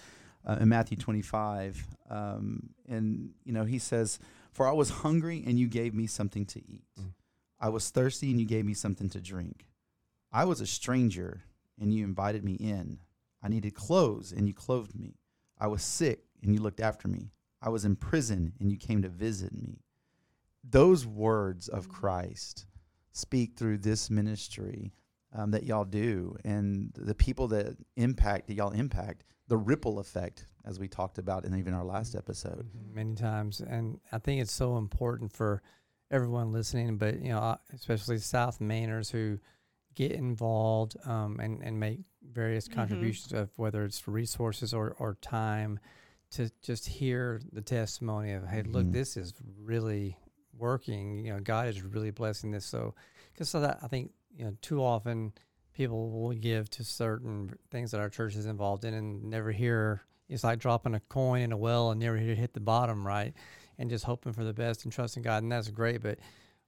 [0.46, 4.20] uh, in Matthew 25, um, and you know he says,
[4.52, 6.84] "For I was hungry, and you gave me something to eat.
[7.00, 7.14] Mm.
[7.60, 9.66] I was thirsty, and you gave me something to drink.
[10.32, 11.42] I was a stranger,
[11.80, 13.00] and you invited me in.
[13.42, 15.16] I needed clothes, and you clothed me.
[15.60, 17.32] I was sick." And you looked after me.
[17.62, 19.84] I was in prison and you came to visit me.
[20.64, 22.00] Those words of mm-hmm.
[22.00, 22.66] Christ
[23.12, 24.94] speak through this ministry
[25.34, 30.48] um, that y'all do and the people that impact that y'all impact, the ripple effect,
[30.66, 32.68] as we talked about in even our last episode.
[32.68, 32.96] Mm-hmm.
[32.96, 33.62] Many times.
[33.62, 35.62] And I think it's so important for
[36.10, 39.40] everyone listening, but, you know, uh, especially South Mainers who
[39.96, 42.00] get involved um, and, and make
[42.32, 42.80] various mm-hmm.
[42.80, 45.80] contributions of whether it's resources or, or time
[46.32, 48.94] to just hear the testimony of, hey, look, mm-hmm.
[48.94, 50.18] this is really
[50.58, 51.26] working.
[51.26, 52.66] You know, God is really blessing this.
[52.66, 52.96] So,
[53.34, 55.34] because so that I think you know too often
[55.74, 60.02] people will give to certain things that our church is involved in and never hear.
[60.30, 63.06] It's like dropping a coin in a well and never hear to hit the bottom,
[63.06, 63.34] right?
[63.78, 66.02] And just hoping for the best and trusting God, and that's great.
[66.02, 66.20] But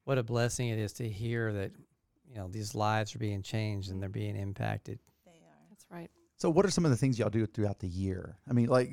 [0.04, 1.72] what a blessing it is to hear that
[2.30, 5.00] you know these lives are being changed and they're being impacted.
[5.26, 5.68] They are.
[5.70, 6.10] That's right.
[6.44, 8.36] So, what are some of the things y'all do throughout the year?
[8.50, 8.92] I mean, like,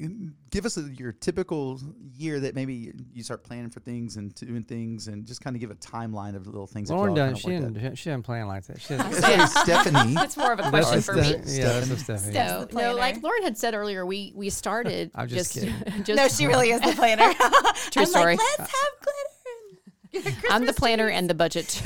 [0.50, 1.80] give us a, your typical
[2.16, 5.60] year that maybe you start planning for things and doing things, and just kind of
[5.60, 6.92] give a timeline of little things.
[6.92, 7.38] Lauren doesn't.
[7.38, 7.96] She didn't.
[7.96, 8.80] She didn't plan like that.
[8.80, 8.96] She
[9.64, 10.14] Stephanie.
[10.14, 11.40] That's more of a question for me.
[11.44, 12.34] Yeah, that's Stephanie.
[12.34, 15.10] No, no, like Lauren had said earlier, we we started.
[15.16, 15.66] I'm just, just,
[16.04, 17.34] just no, she really is the planner.
[17.90, 18.36] True I'm story.
[18.36, 19.19] Like, Let's uh, have glitter
[20.50, 21.18] I'm the planner trees.
[21.18, 21.82] and the budget.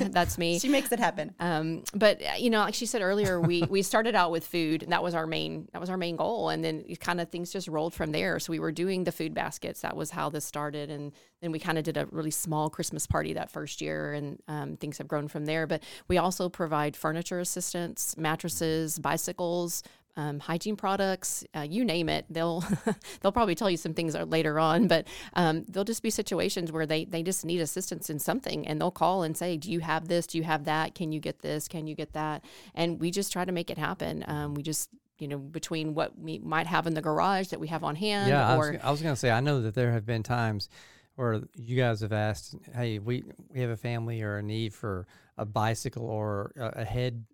[0.12, 0.58] That's me.
[0.58, 1.34] She makes it happen.
[1.40, 4.82] Um, but uh, you know, like she said earlier, we we started out with food,
[4.82, 7.52] and that was our main that was our main goal, and then kind of things
[7.52, 8.38] just rolled from there.
[8.38, 9.80] So we were doing the food baskets.
[9.80, 13.06] That was how this started, and then we kind of did a really small Christmas
[13.06, 15.66] party that first year, and um, things have grown from there.
[15.66, 19.82] But we also provide furniture assistance, mattresses, bicycles,
[20.16, 22.26] um, hygiene products, uh, you name it.
[22.28, 22.64] They'll
[23.20, 26.86] they'll probably tell you some things later on, but um, there'll just be situations where
[26.86, 30.08] they they just need assistance in something, and they'll call and say, "Do you have
[30.08, 30.26] this?
[30.26, 30.94] Do you have that?
[30.94, 31.68] Can you get this?
[31.68, 32.44] Can you get that?"
[32.74, 34.24] And we just try to make it happen.
[34.26, 37.68] Um, we just you know between what we might have in the garage that we
[37.68, 38.28] have on hand.
[38.28, 40.22] Yeah, or, I was, I was going to say I know that there have been
[40.22, 40.68] times
[41.14, 45.06] where you guys have asked, "Hey, we we have a family or a need for
[45.36, 47.24] a bicycle or a, a head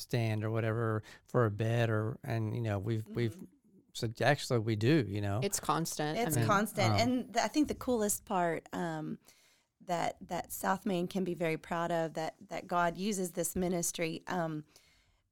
[0.00, 3.14] stand or whatever for a bed or and you know we've mm-hmm.
[3.14, 3.36] we've
[3.92, 5.40] so actually we do you know?
[5.42, 9.18] It's constant it's I mean, constant um, and th- i think the coolest part um,
[9.86, 14.22] that that south main can be very proud of that that god uses this ministry
[14.26, 14.64] um,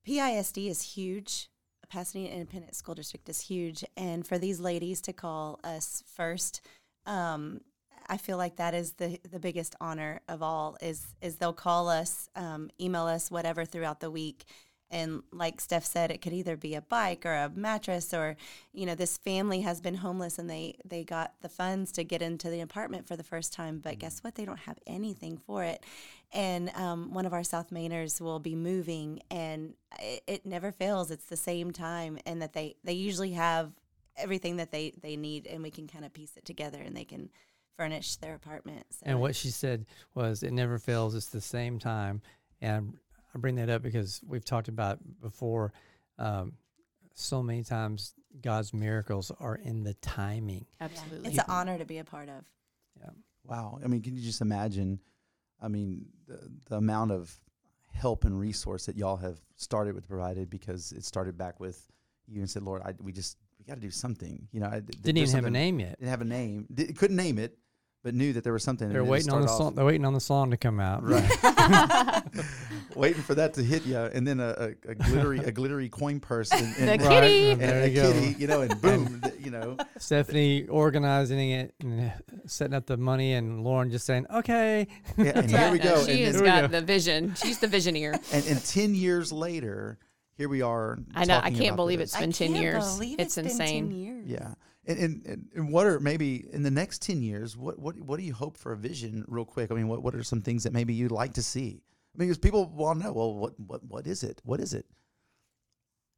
[0.08, 1.50] pisd is huge.
[1.90, 3.84] Pasadena independent school district is huge.
[3.96, 6.60] And for these ladies to call us first
[7.06, 7.60] um,
[8.08, 11.88] I feel like that is the the biggest honor of all is is they'll call
[11.88, 14.44] us, um, email us, whatever throughout the week.
[14.90, 18.36] And like Steph said, it could either be a bike or a mattress, or
[18.72, 22.22] you know, this family has been homeless and they they got the funds to get
[22.22, 23.80] into the apartment for the first time.
[23.80, 24.34] But guess what?
[24.34, 25.84] They don't have anything for it.
[26.32, 31.10] And um, one of our South Mainers will be moving, and it, it never fails.
[31.10, 33.72] It's the same time, and that they they usually have
[34.16, 37.04] everything that they they need, and we can kind of piece it together, and they
[37.04, 37.28] can
[37.78, 38.84] furnish their apartment.
[38.90, 41.14] So and what she said was, "It never fails.
[41.14, 42.20] It's the same time."
[42.60, 42.94] And
[43.34, 45.72] I bring that up because we've talked about before.
[46.18, 46.54] Um,
[47.14, 50.66] so many times, God's miracles are in the timing.
[50.80, 52.44] Absolutely, it's an honor to be a part of.
[53.00, 53.10] Yeah.
[53.44, 53.80] Wow.
[53.82, 55.00] I mean, can you just imagine?
[55.60, 56.38] I mean, the,
[56.68, 57.34] the amount of
[57.92, 61.90] help and resource that y'all have started with provided because it started back with
[62.26, 64.46] you and said, Lord, I, we just we got to do something.
[64.52, 65.98] You know, I, didn't even have a name yet.
[65.98, 66.66] Didn't have a name.
[66.72, 67.58] Did, couldn't name it
[68.08, 68.88] but knew that there was something.
[68.88, 69.74] They're waiting on the song.
[69.74, 71.02] They're waiting on the song to come out.
[71.02, 71.28] Right.
[72.94, 76.18] waiting for that to hit you, and then a, a, a glittery a glittery coin
[76.18, 78.10] purse and, and the kitty and, and a go.
[78.10, 79.76] kitty, you know, and boom, you know.
[79.98, 82.10] Stephanie organizing it and
[82.46, 84.86] setting up the money, and Lauren just saying, "Okay."
[85.18, 86.02] Yeah, and here we go.
[86.06, 87.34] She and has got the vision.
[87.34, 88.14] She's the visioneer.
[88.32, 89.98] And, and ten years later,
[90.38, 90.98] here we are.
[91.14, 91.38] I know.
[91.42, 92.14] I can't believe this.
[92.14, 93.00] it's been ten years.
[93.02, 93.90] it's, it's insane.
[93.90, 94.26] Years.
[94.26, 94.54] Yeah.
[94.88, 98.24] And, and, and what are maybe in the next 10 years, what, what, what do
[98.24, 99.70] you hope for a vision real quick?
[99.70, 101.82] I mean, what, what are some things that maybe you'd like to see?
[102.14, 104.40] I mean, because people want to know, well, what, what, what is it?
[104.44, 104.86] What is it?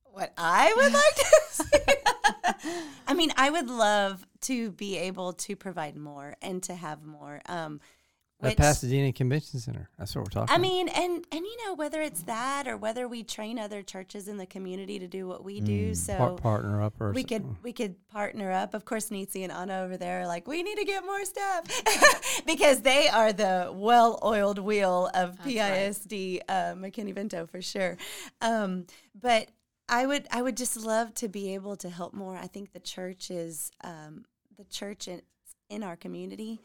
[0.05, 2.95] What I would like to see.
[3.09, 7.41] I mean, I would love to be able to provide more and to have more.
[7.47, 7.81] Um,
[8.41, 9.89] the Pasadena Convention Center.
[9.99, 10.51] That's what we're talking.
[10.51, 10.63] I about.
[10.63, 14.37] mean, and and you know whether it's that or whether we train other churches in
[14.37, 15.91] the community to do what we do.
[15.91, 15.97] Mm.
[15.97, 18.75] So Par- partner up, or we could we could partner up.
[18.75, 22.43] Of course, Nitsi and Anna over there are like, we need to get more stuff
[22.47, 26.55] because they are the well-oiled wheel of That's PISD right.
[26.55, 27.97] uh, McKinney-Vento for sure.
[28.41, 28.87] Um,
[29.21, 29.49] but
[29.89, 32.37] I would I would just love to be able to help more.
[32.37, 34.25] I think the church is um,
[34.57, 35.23] the church in
[35.69, 36.61] in our community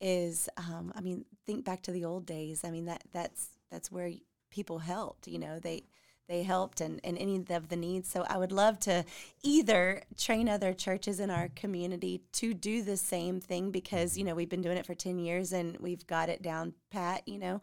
[0.00, 2.64] is um, I mean think back to the old days.
[2.64, 4.10] I mean that that's that's where
[4.50, 5.28] people helped.
[5.28, 5.84] You know they
[6.30, 8.08] they helped and, and any of the needs.
[8.08, 9.04] So I would love to
[9.42, 14.36] either train other churches in our community to do the same thing because, you know,
[14.36, 17.60] we've been doing it for 10 years and we've got it down pat, you know.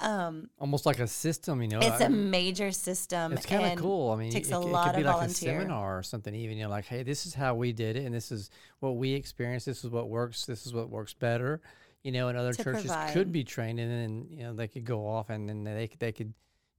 [0.00, 1.78] Um, Almost like a system, you know.
[1.80, 3.34] It's a major system.
[3.34, 4.10] It's kind of cool.
[4.10, 5.58] I mean, takes it, a it lot could be of like volunteer.
[5.58, 8.04] a seminar or something even, you know, like, hey, this is how we did it
[8.04, 8.50] and this is
[8.80, 9.66] what we experienced.
[9.66, 10.44] This is what works.
[10.44, 11.60] This is what works better.
[12.02, 13.12] You know, and other churches provide.
[13.12, 16.12] could be trained and then, you know, they could go off and then they, they
[16.12, 16.32] could,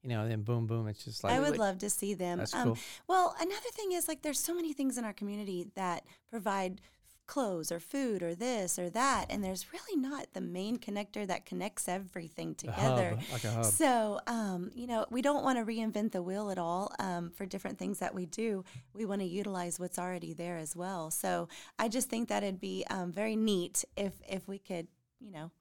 [0.04, 0.88] you know, then boom, boom.
[0.88, 2.40] It's just like, I would love to see them.
[2.40, 2.78] That's um, cool.
[3.08, 6.82] Well, another thing is like there's so many things in our community that provide
[7.28, 11.46] clothes or food or this or that, and there's really not the main connector that
[11.46, 13.18] connects everything a hub, together.
[13.32, 13.66] like a hub.
[13.66, 17.46] So, um, you know, we don't want to reinvent the wheel at all um, for
[17.46, 18.64] different things that we do.
[18.94, 21.12] We want to utilize what's already there as well.
[21.12, 24.88] So, I just think that it'd be um, very neat if if we could,
[25.20, 25.52] you know,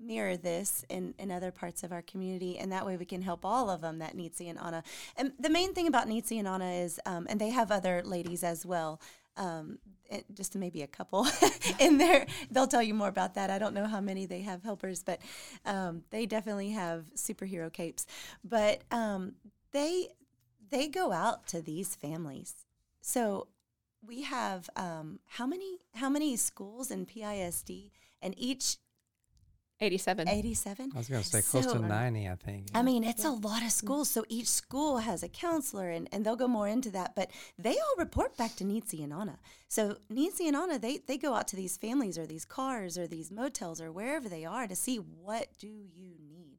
[0.00, 3.44] mirror this in, in other parts of our community, and that way we can help
[3.44, 4.82] all of them that Neetsy and Anna.
[5.16, 8.44] And the main thing about Neetsy and Anna is, um, and they have other ladies
[8.44, 9.00] as well.
[9.36, 9.78] Um,
[10.34, 11.26] just maybe a couple
[11.78, 12.26] in there.
[12.50, 13.50] They'll tell you more about that.
[13.50, 15.20] I don't know how many they have helpers, but
[15.64, 18.06] um, they definitely have superhero capes.
[18.42, 19.34] But um,
[19.72, 20.08] they
[20.70, 22.66] they go out to these families.
[23.00, 23.48] So
[24.06, 27.90] we have um, how many how many schools in PISD,
[28.22, 28.78] and each
[29.80, 30.28] 87.
[30.28, 30.90] 87.
[30.94, 32.66] I was going to say close So- to 90, I think.
[32.74, 34.10] I mean, it's a lot of schools.
[34.10, 37.14] So each school has a counselor, and, and they'll go more into that.
[37.14, 39.38] But they all report back to Neetsy and Anna.
[39.68, 43.06] So Neetsy and Anna, they, they go out to these families or these cars or
[43.06, 46.58] these motels or wherever they are to see what do you need.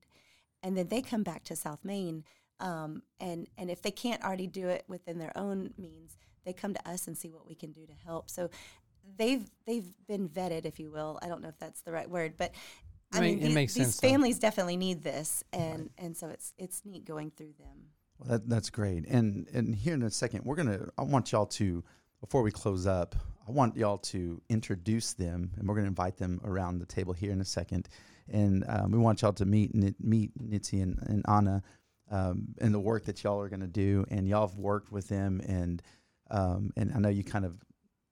[0.63, 2.23] And then they come back to South Main.
[2.62, 6.73] Um, and, and if they can't already do it within their own means, they come
[6.73, 8.29] to us and see what we can do to help.
[8.29, 8.49] So
[9.17, 11.19] they've they've been vetted, if you will.
[11.21, 12.53] I don't know if that's the right word, but
[13.13, 14.08] I I mean, mean, it these, makes these sense, though.
[14.10, 17.88] families definitely need this, and and so it's it's neat going through them.
[18.19, 19.06] Well, that, that's great.
[19.08, 20.88] And and here in a second, we're gonna.
[20.98, 21.84] I want y'all to
[22.22, 23.15] before we close up.
[23.48, 27.32] I want y'all to introduce them, and we're gonna invite them around the table here
[27.32, 27.89] in a second.
[28.32, 31.63] And um, we want y'all to meet Ni- meet Neetsy and, and Anna
[32.12, 34.06] um, and the work that y'all are gonna do.
[34.12, 35.82] And y'all have worked with them, and
[36.30, 37.56] um, and I know you kind of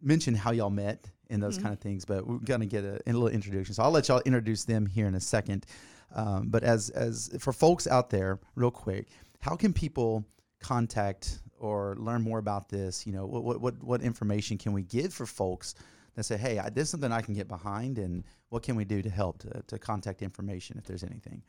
[0.02, 1.64] mentioned how y'all met and those Mhm.
[1.64, 3.74] kind of things, but we're gonna get a, a little introduction.
[3.76, 5.66] So I'll let y'all introduce them here in a second.
[6.14, 9.08] Um, but as as for folks out there, real quick,
[9.40, 10.26] how can people
[10.62, 13.06] contact or learn more about this?
[13.06, 15.76] You know, what what what, what information can we give for folks
[16.16, 18.86] that say, hey, I, this is something I can get behind, and what can we
[18.86, 21.44] do to help to, to contact information if there's anything?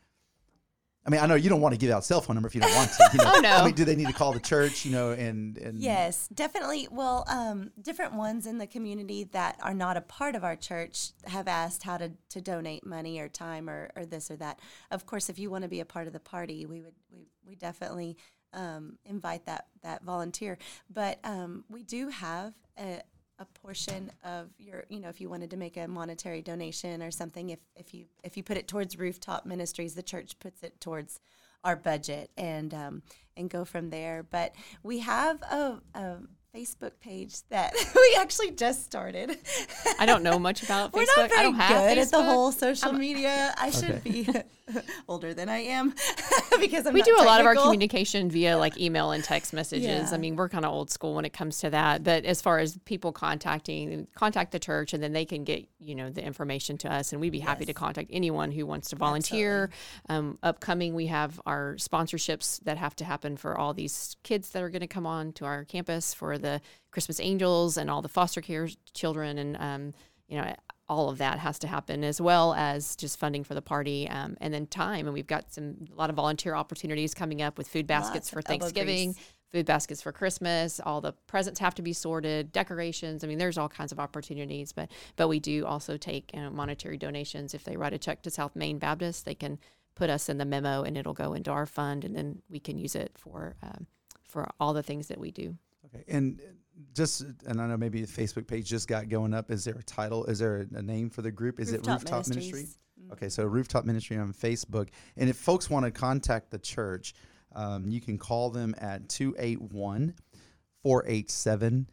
[1.08, 2.60] I mean, I know you don't want to give out cell phone number if you
[2.60, 3.10] don't want to.
[3.14, 3.24] You know?
[3.38, 3.48] Oh, no.
[3.48, 4.84] I mean, do they need to call the church?
[4.84, 6.86] You know, and and Yes, definitely.
[6.90, 11.12] Well, um, different ones in the community that are not a part of our church
[11.24, 14.60] have asked how to, to donate money or time or, or this or that.
[14.90, 17.28] Of course, if you want to be a part of the party, we would we,
[17.46, 18.18] we definitely
[18.52, 20.58] um, invite that that volunteer.
[20.90, 23.00] But um, we do have a,
[23.38, 27.10] a portion of your you know if you wanted to make a monetary donation or
[27.10, 30.80] something if if you if you put it towards rooftop ministries the church puts it
[30.80, 31.20] towards
[31.64, 33.02] our budget and um,
[33.36, 34.22] and go from there.
[34.28, 36.16] But we have a, a
[36.54, 39.36] Facebook page that we actually just started.
[39.98, 40.94] I don't know much about Facebook.
[40.96, 43.54] We're not very I don't have good at the whole social I'm- media.
[43.58, 44.28] I should be
[45.08, 45.94] older than I am
[46.60, 49.52] because I'm we not do a lot of our communication via like email and text
[49.52, 50.10] messages.
[50.10, 50.10] Yeah.
[50.10, 52.02] I mean, we're kind of old school when it comes to that.
[52.02, 55.94] But as far as people contacting, contact the church, and then they can get you
[55.94, 58.96] know the information to us, and we'd be happy to contact anyone who wants to
[58.96, 59.70] volunteer.
[60.08, 64.62] Um, upcoming, we have our sponsorships that have to happen for all these kids that
[64.62, 68.08] are going to come on to our campus for the Christmas Angels and all the
[68.08, 69.94] foster care children, and um,
[70.28, 70.54] you know
[70.88, 74.36] all of that has to happen as well as just funding for the party um,
[74.40, 75.06] and then time.
[75.06, 78.30] And we've got some a lot of volunteer opportunities coming up with food baskets Lots
[78.30, 79.14] for thanksgiving
[79.50, 80.80] food baskets for christmas.
[80.80, 83.22] All the presents have to be sorted decorations.
[83.22, 86.50] I mean there's all kinds of opportunities but but we do also take you know,
[86.50, 87.54] monetary donations.
[87.54, 89.58] If they write a check to south main baptist they can
[89.94, 92.78] put us in the memo and it'll go into our fund and then we can
[92.78, 93.86] use it for um,
[94.22, 95.56] for all the things that we do
[95.94, 96.40] Okay, and
[96.94, 99.50] just and I know maybe the Facebook page just got going up.
[99.50, 100.24] Is there a title?
[100.26, 101.60] Is there a, a name for the group?
[101.60, 102.36] Is it Rooftop Ministry?
[102.36, 102.78] Ministries.
[103.00, 103.12] Mhm.
[103.12, 104.88] Okay, so Rooftop Ministry on Facebook.
[105.16, 107.14] And if folks want to contact the church,
[107.54, 110.14] um, you can call them at 281
[110.82, 111.88] 487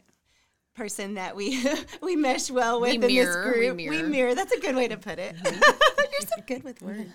[0.73, 1.61] person that we
[2.01, 3.77] we mesh well with We in mirror, this group.
[3.77, 4.05] we group.
[4.07, 4.33] mirror.
[4.35, 5.35] That's a good way to put it.
[5.45, 7.11] You're so good with words.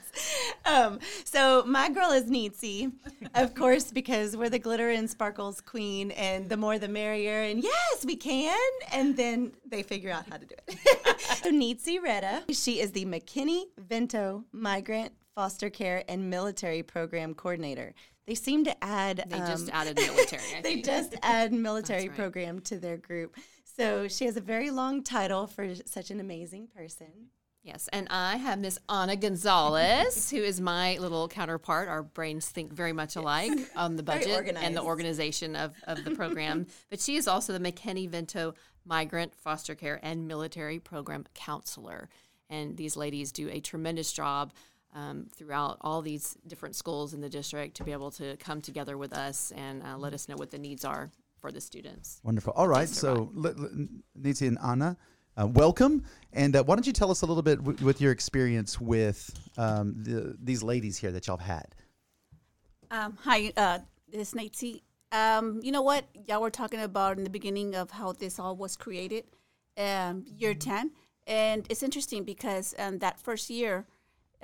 [0.65, 2.93] Um, so my girl is Neetsy,
[3.35, 7.43] of course, because we're the glitter and sparkles queen, and the more the merrier.
[7.43, 8.59] And yes, we can.
[8.93, 11.21] And then they figure out how to do it.
[11.21, 17.95] so Neetsy Retta, she is the McKinney Vento Migrant Foster Care and Military Program Coordinator.
[18.27, 19.25] They seem to add.
[19.29, 20.43] They just um, added military.
[20.63, 22.17] They just add military right.
[22.17, 23.37] program to their group.
[23.65, 27.31] So she has a very long title for such an amazing person.
[27.63, 31.89] Yes, and I have Miss Anna Gonzalez, who is my little counterpart.
[31.89, 36.13] Our brains think very much alike on the budget and the organization of, of the
[36.13, 36.69] program.
[36.91, 38.55] but she is also the McKinney Vento
[38.85, 42.09] Migrant Foster Care and Military Program Counselor.
[42.49, 44.53] And these ladies do a tremendous job
[44.97, 48.97] um, throughout all these different schools in the district to be able to come together
[48.97, 52.21] with us and uh, let us know what the needs are for the students.
[52.25, 52.55] Wonderful.
[52.57, 52.89] All right.
[52.89, 53.73] So, let- let-
[54.15, 54.97] Nancy and Anna,
[55.39, 56.03] uh, welcome.
[56.33, 59.31] And uh, why don't you tell us a little bit w- with your experience with
[59.59, 61.75] um, the, these ladies here that y'all have had?
[62.91, 63.81] Um, hi, uh,
[64.11, 64.83] this is Nancy.
[65.13, 66.07] Um, you know what?
[66.27, 69.25] Y'all were talking about in the beginning of how this all was created,
[69.77, 70.93] um, year 10.
[71.27, 73.85] And it's interesting because um, that first year,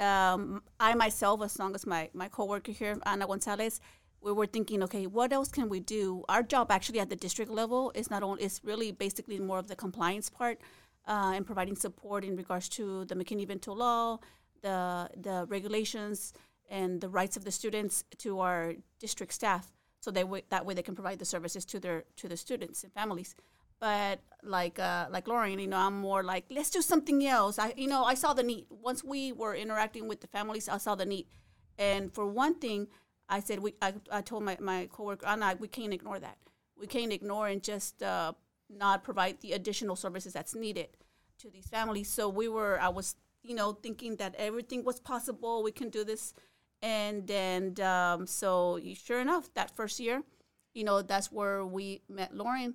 [0.03, 3.81] um, I myself, as long as my, my coworker here, Ana Gonzalez,
[4.21, 6.25] we were thinking, okay, what else can we do?
[6.29, 9.69] Our job actually at the district level is not only, it's really basically more of
[9.69, 10.61] the compliance part
[11.09, 14.19] uh, and providing support in regards to the McKinney-Vento law,
[14.63, 16.33] the, the regulations,
[16.69, 20.75] and the rights of the students to our district staff so they w- that way
[20.75, 23.35] they can provide the services to their to the students and families
[23.79, 27.59] but like uh, like Lauren, you know, I'm more like let's do something else.
[27.59, 30.69] I you know I saw the need once we were interacting with the families.
[30.69, 31.27] I saw the need,
[31.79, 32.89] and for one thing,
[33.29, 36.39] I said we I, I told my my coworker, Anna, we can't ignore that.
[36.77, 38.33] We can't ignore and just uh,
[38.69, 40.89] not provide the additional services that's needed
[41.39, 42.11] to these families.
[42.11, 45.63] So we were I was you know thinking that everything was possible.
[45.63, 46.35] We can do this,
[46.83, 50.23] and and um, so sure enough, that first year,
[50.75, 52.75] you know, that's where we met Lauren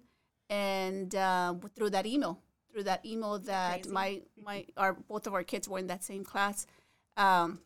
[0.49, 2.39] and uh, through that email,
[2.71, 3.91] through that email that Crazy.
[3.91, 6.67] my my our both of our kids were in that same class,
[7.15, 7.59] um,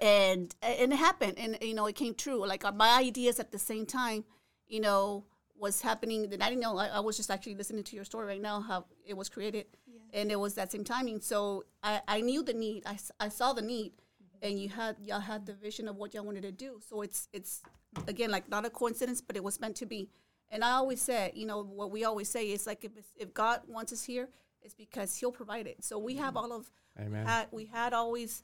[0.00, 2.46] and and it happened, and you know it came true.
[2.46, 4.24] Like uh, my ideas at the same time,
[4.66, 5.24] you know,
[5.58, 6.28] was happening.
[6.30, 6.78] That I didn't know.
[6.78, 9.66] I, I was just actually listening to your story right now, how it was created,
[10.12, 11.20] and it was that same timing.
[11.20, 12.84] So I, I knew the need.
[12.86, 13.92] I, I saw the need,
[14.42, 16.80] and you had y'all had the vision of what y'all wanted to do.
[16.88, 17.62] So it's it's
[18.06, 20.10] again like not a coincidence, but it was meant to be.
[20.50, 23.60] And I always said, you know, what we always say is like if if God
[23.68, 24.28] wants us here,
[24.62, 25.84] it's because He'll provide it.
[25.84, 27.26] So we have all of Amen.
[27.26, 28.42] had we had always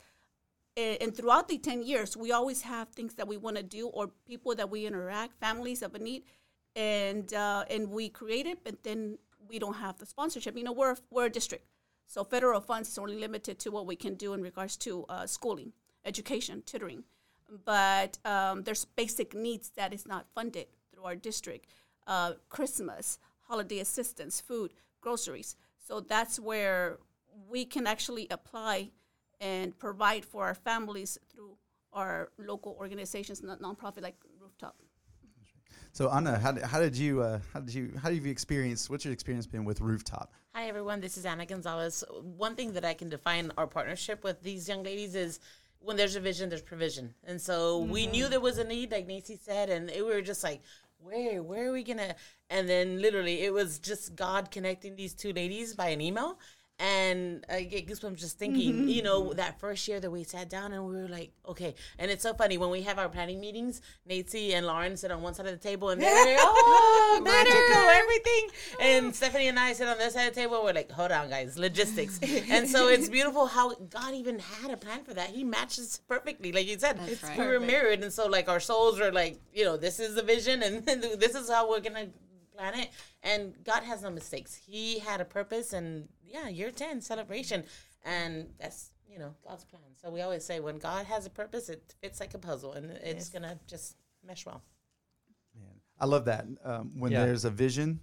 [0.76, 4.11] and throughout the 10 years we always have things that we want to do or
[4.26, 6.24] people that we interact families of a need.
[6.76, 10.57] And uh, and we create it but then we don't have the sponsorship.
[10.57, 11.66] You know we're, we're a district.
[12.07, 15.26] So federal funds is only limited to what we can do in regards to uh,
[15.26, 15.72] schooling
[16.05, 17.05] education tutoring.
[17.64, 21.66] But um, there's basic needs that is not funded through our district
[22.07, 26.98] uh, christmas holiday assistance food groceries so that's where
[27.48, 28.90] we can actually apply
[29.40, 31.57] and provide for our families through
[31.92, 34.76] our local organizations, not nonprofit like Rooftop.
[35.92, 38.90] So, Anna, how, did- how did you uh, how did you how have you experienced?
[38.90, 40.32] What's your experience been with Rooftop?
[40.55, 41.00] Hi, everyone.
[41.00, 42.02] This is Anna Gonzalez.
[42.36, 45.40] One thing that I can define our partnership with these young ladies is
[45.80, 47.14] when there's a vision, there's provision.
[47.24, 50.22] And so we knew there was a need, like Nancy said, and it, we were
[50.22, 50.62] just like,
[51.05, 52.14] where, where are we gonna?
[52.48, 56.38] And then literally, it was just God connecting these two ladies by an email.
[56.81, 58.89] And I get goosebumps just thinking, mm-hmm.
[58.89, 61.77] you know, that first year that we sat down and we were like, okay.
[62.01, 65.22] And it's so funny when we have our planning meetings, Nancy and Lauren sit on
[65.22, 68.49] one side of the table and they're, like, oh, magical, everything.
[68.81, 70.64] And Stephanie and I sit on this side of the table.
[70.64, 72.18] We're like, hold on, guys, logistics.
[72.51, 75.31] and so it's beautiful how God even had a plan for that.
[75.31, 76.51] He matches perfectly.
[76.51, 77.39] Like you said, right.
[77.39, 78.03] we were mirrored.
[78.03, 81.37] And so, like, our souls are like, you know, this is the vision and this
[81.37, 82.09] is how we're going to
[82.57, 82.91] plan it.
[83.25, 84.55] And God has no mistakes.
[84.55, 85.72] He had a purpose.
[85.72, 87.64] And yeah, year 10 celebration.
[88.05, 89.83] And that's, you know, God's plan.
[90.01, 92.91] So we always say when God has a purpose, it fits like a puzzle and
[92.91, 94.62] it's going to just mesh well.
[95.59, 96.45] Man, I love that.
[96.62, 97.25] Um, when Yeah.
[97.25, 98.01] there's a vision,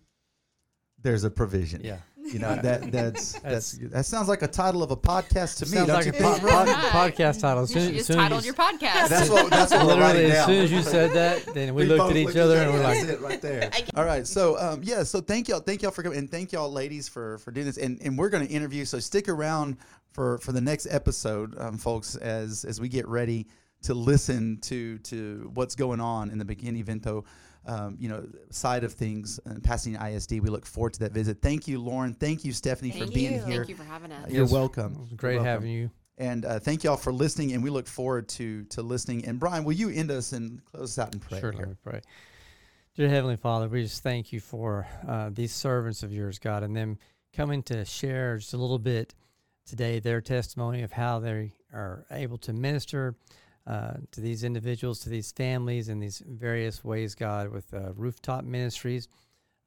[1.04, 1.82] there's a provision.
[1.84, 1.98] Yeah.
[2.24, 5.78] You know that that's, that's that sounds like a title of a podcast to me.
[5.78, 6.68] Sounds like a po- Ron?
[6.68, 7.64] po- podcast title.
[7.64, 9.10] As You soon, should as just soon titled as your podcast.
[9.10, 10.48] That's what that's what we're literally, as down.
[10.48, 13.02] soon as you said that, then we, looked at each looked other and we're That's
[13.02, 13.72] like, it right there.
[13.96, 16.72] All right, so um, yeah, so thank y'all, thank y'all for coming, and thank y'all,
[16.72, 18.86] ladies, for for doing this, and and we're going to interview.
[18.86, 19.78] So stick around
[20.12, 23.48] for for the next episode, um, folks, as as we get ready
[23.84, 27.26] to listen to to what's going on in the McKinney Vento.
[27.66, 30.32] Um, you know, side of things, and Pasadena ISD.
[30.40, 31.44] We look forward to that visit.
[31.44, 32.16] Thank you, Lauren.
[32.16, 33.44] Thank you, Stephanie, for Thank being you.
[33.44, 33.58] here.
[33.58, 34.32] Thank you for having us.
[34.32, 34.52] You're Yes.
[34.52, 34.94] welcome.
[34.94, 35.46] it was You're great welcome.
[35.48, 35.92] having you.
[36.18, 37.54] And uh, thank y'all for listening.
[37.54, 39.26] And we look forward to to listening.
[39.26, 41.40] And Brian, will you end us and close us out in prayer?
[41.42, 41.60] Sure, here?
[41.62, 42.02] let me pray.
[42.96, 46.76] Dear Heavenly Father, we just thank you for uh, these servants of yours, God, and
[46.76, 46.98] them
[47.32, 49.14] coming to share just a little bit
[49.68, 53.16] today their testimony of how they are able to minister
[53.68, 58.44] uh, to these individuals, to these families in these various ways, God, with uh, rooftop
[58.44, 59.08] ministries.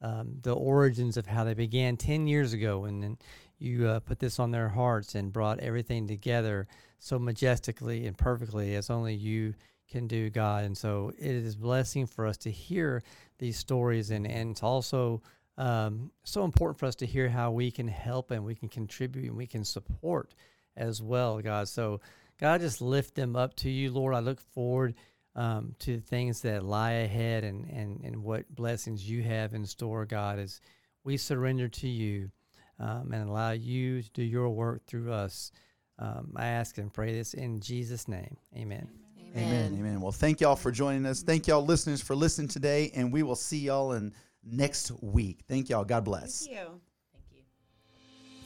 [0.03, 3.19] Um, the origins of how they began 10 years ago, and then
[3.59, 6.67] you uh, put this on their hearts and brought everything together
[6.99, 9.55] so majestically and perfectly as only you
[9.89, 10.65] can do, God.
[10.65, 13.03] And so it is blessing for us to hear
[13.39, 15.23] these stories, and, and it's also
[15.57, 19.27] um, so important for us to hear how we can help and we can contribute
[19.27, 20.35] and we can support
[20.77, 21.69] as well, God.
[21.69, 22.01] So,
[22.45, 24.15] God, I just lift them up to you, Lord.
[24.15, 24.97] I look forward
[25.35, 30.05] um, to things that lie ahead and, and, and what blessings you have in store,
[30.05, 30.61] God, as
[31.05, 32.31] we surrender to you
[32.79, 35.53] um, and allow you to do your work through us.
[35.99, 38.37] Um, I ask and pray this in Jesus' name.
[38.55, 38.91] Amen.
[39.35, 39.75] Amen.
[39.79, 40.03] Amen.
[40.03, 41.23] Well, thank y'all for joining us.
[41.23, 42.91] Thank y'all, listeners, for listening today.
[42.95, 44.13] And we will see y'all in
[44.45, 45.45] next week.
[45.49, 45.87] Thank y'all.
[45.87, 46.45] God bless.
[46.45, 46.81] Thank you.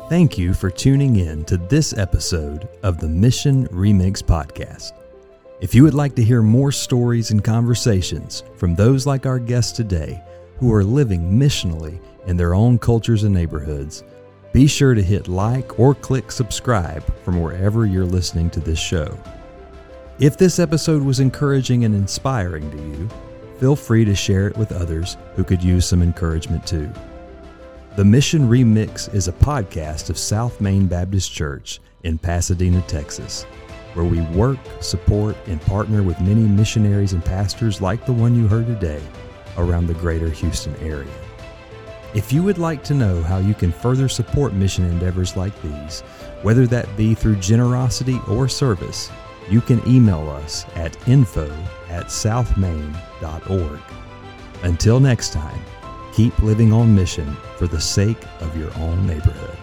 [0.06, 0.54] Thank you.
[0.54, 4.92] For tuning in to this episode of the Mission Remix Podcast.
[5.60, 9.72] If you would like to hear more stories and conversations from those like our guests
[9.72, 10.22] today
[10.56, 14.02] who are living missionally in their own cultures and neighborhoods,
[14.54, 19.18] be sure to hit like or click subscribe from wherever you're listening to this show.
[20.20, 23.10] If this episode was encouraging and inspiring to you,
[23.58, 26.90] feel free to share it with others who could use some encouragement too.
[27.98, 33.42] The Mission Remix is a podcast of South Main Baptist Church in Pasadena, Texas,
[33.94, 38.46] where we work, support, and partner with many missionaries and pastors like the one you
[38.46, 39.02] heard today
[39.56, 41.10] around the greater Houston area.
[42.14, 46.02] If you would like to know how you can further support mission endeavors like these,
[46.42, 49.10] whether that be through generosity or service,
[49.50, 51.50] you can email us at info
[51.88, 53.80] at southmain.org.
[54.62, 55.60] Until next time,
[56.18, 59.57] keep living on mission for the sake of your own neighborhood.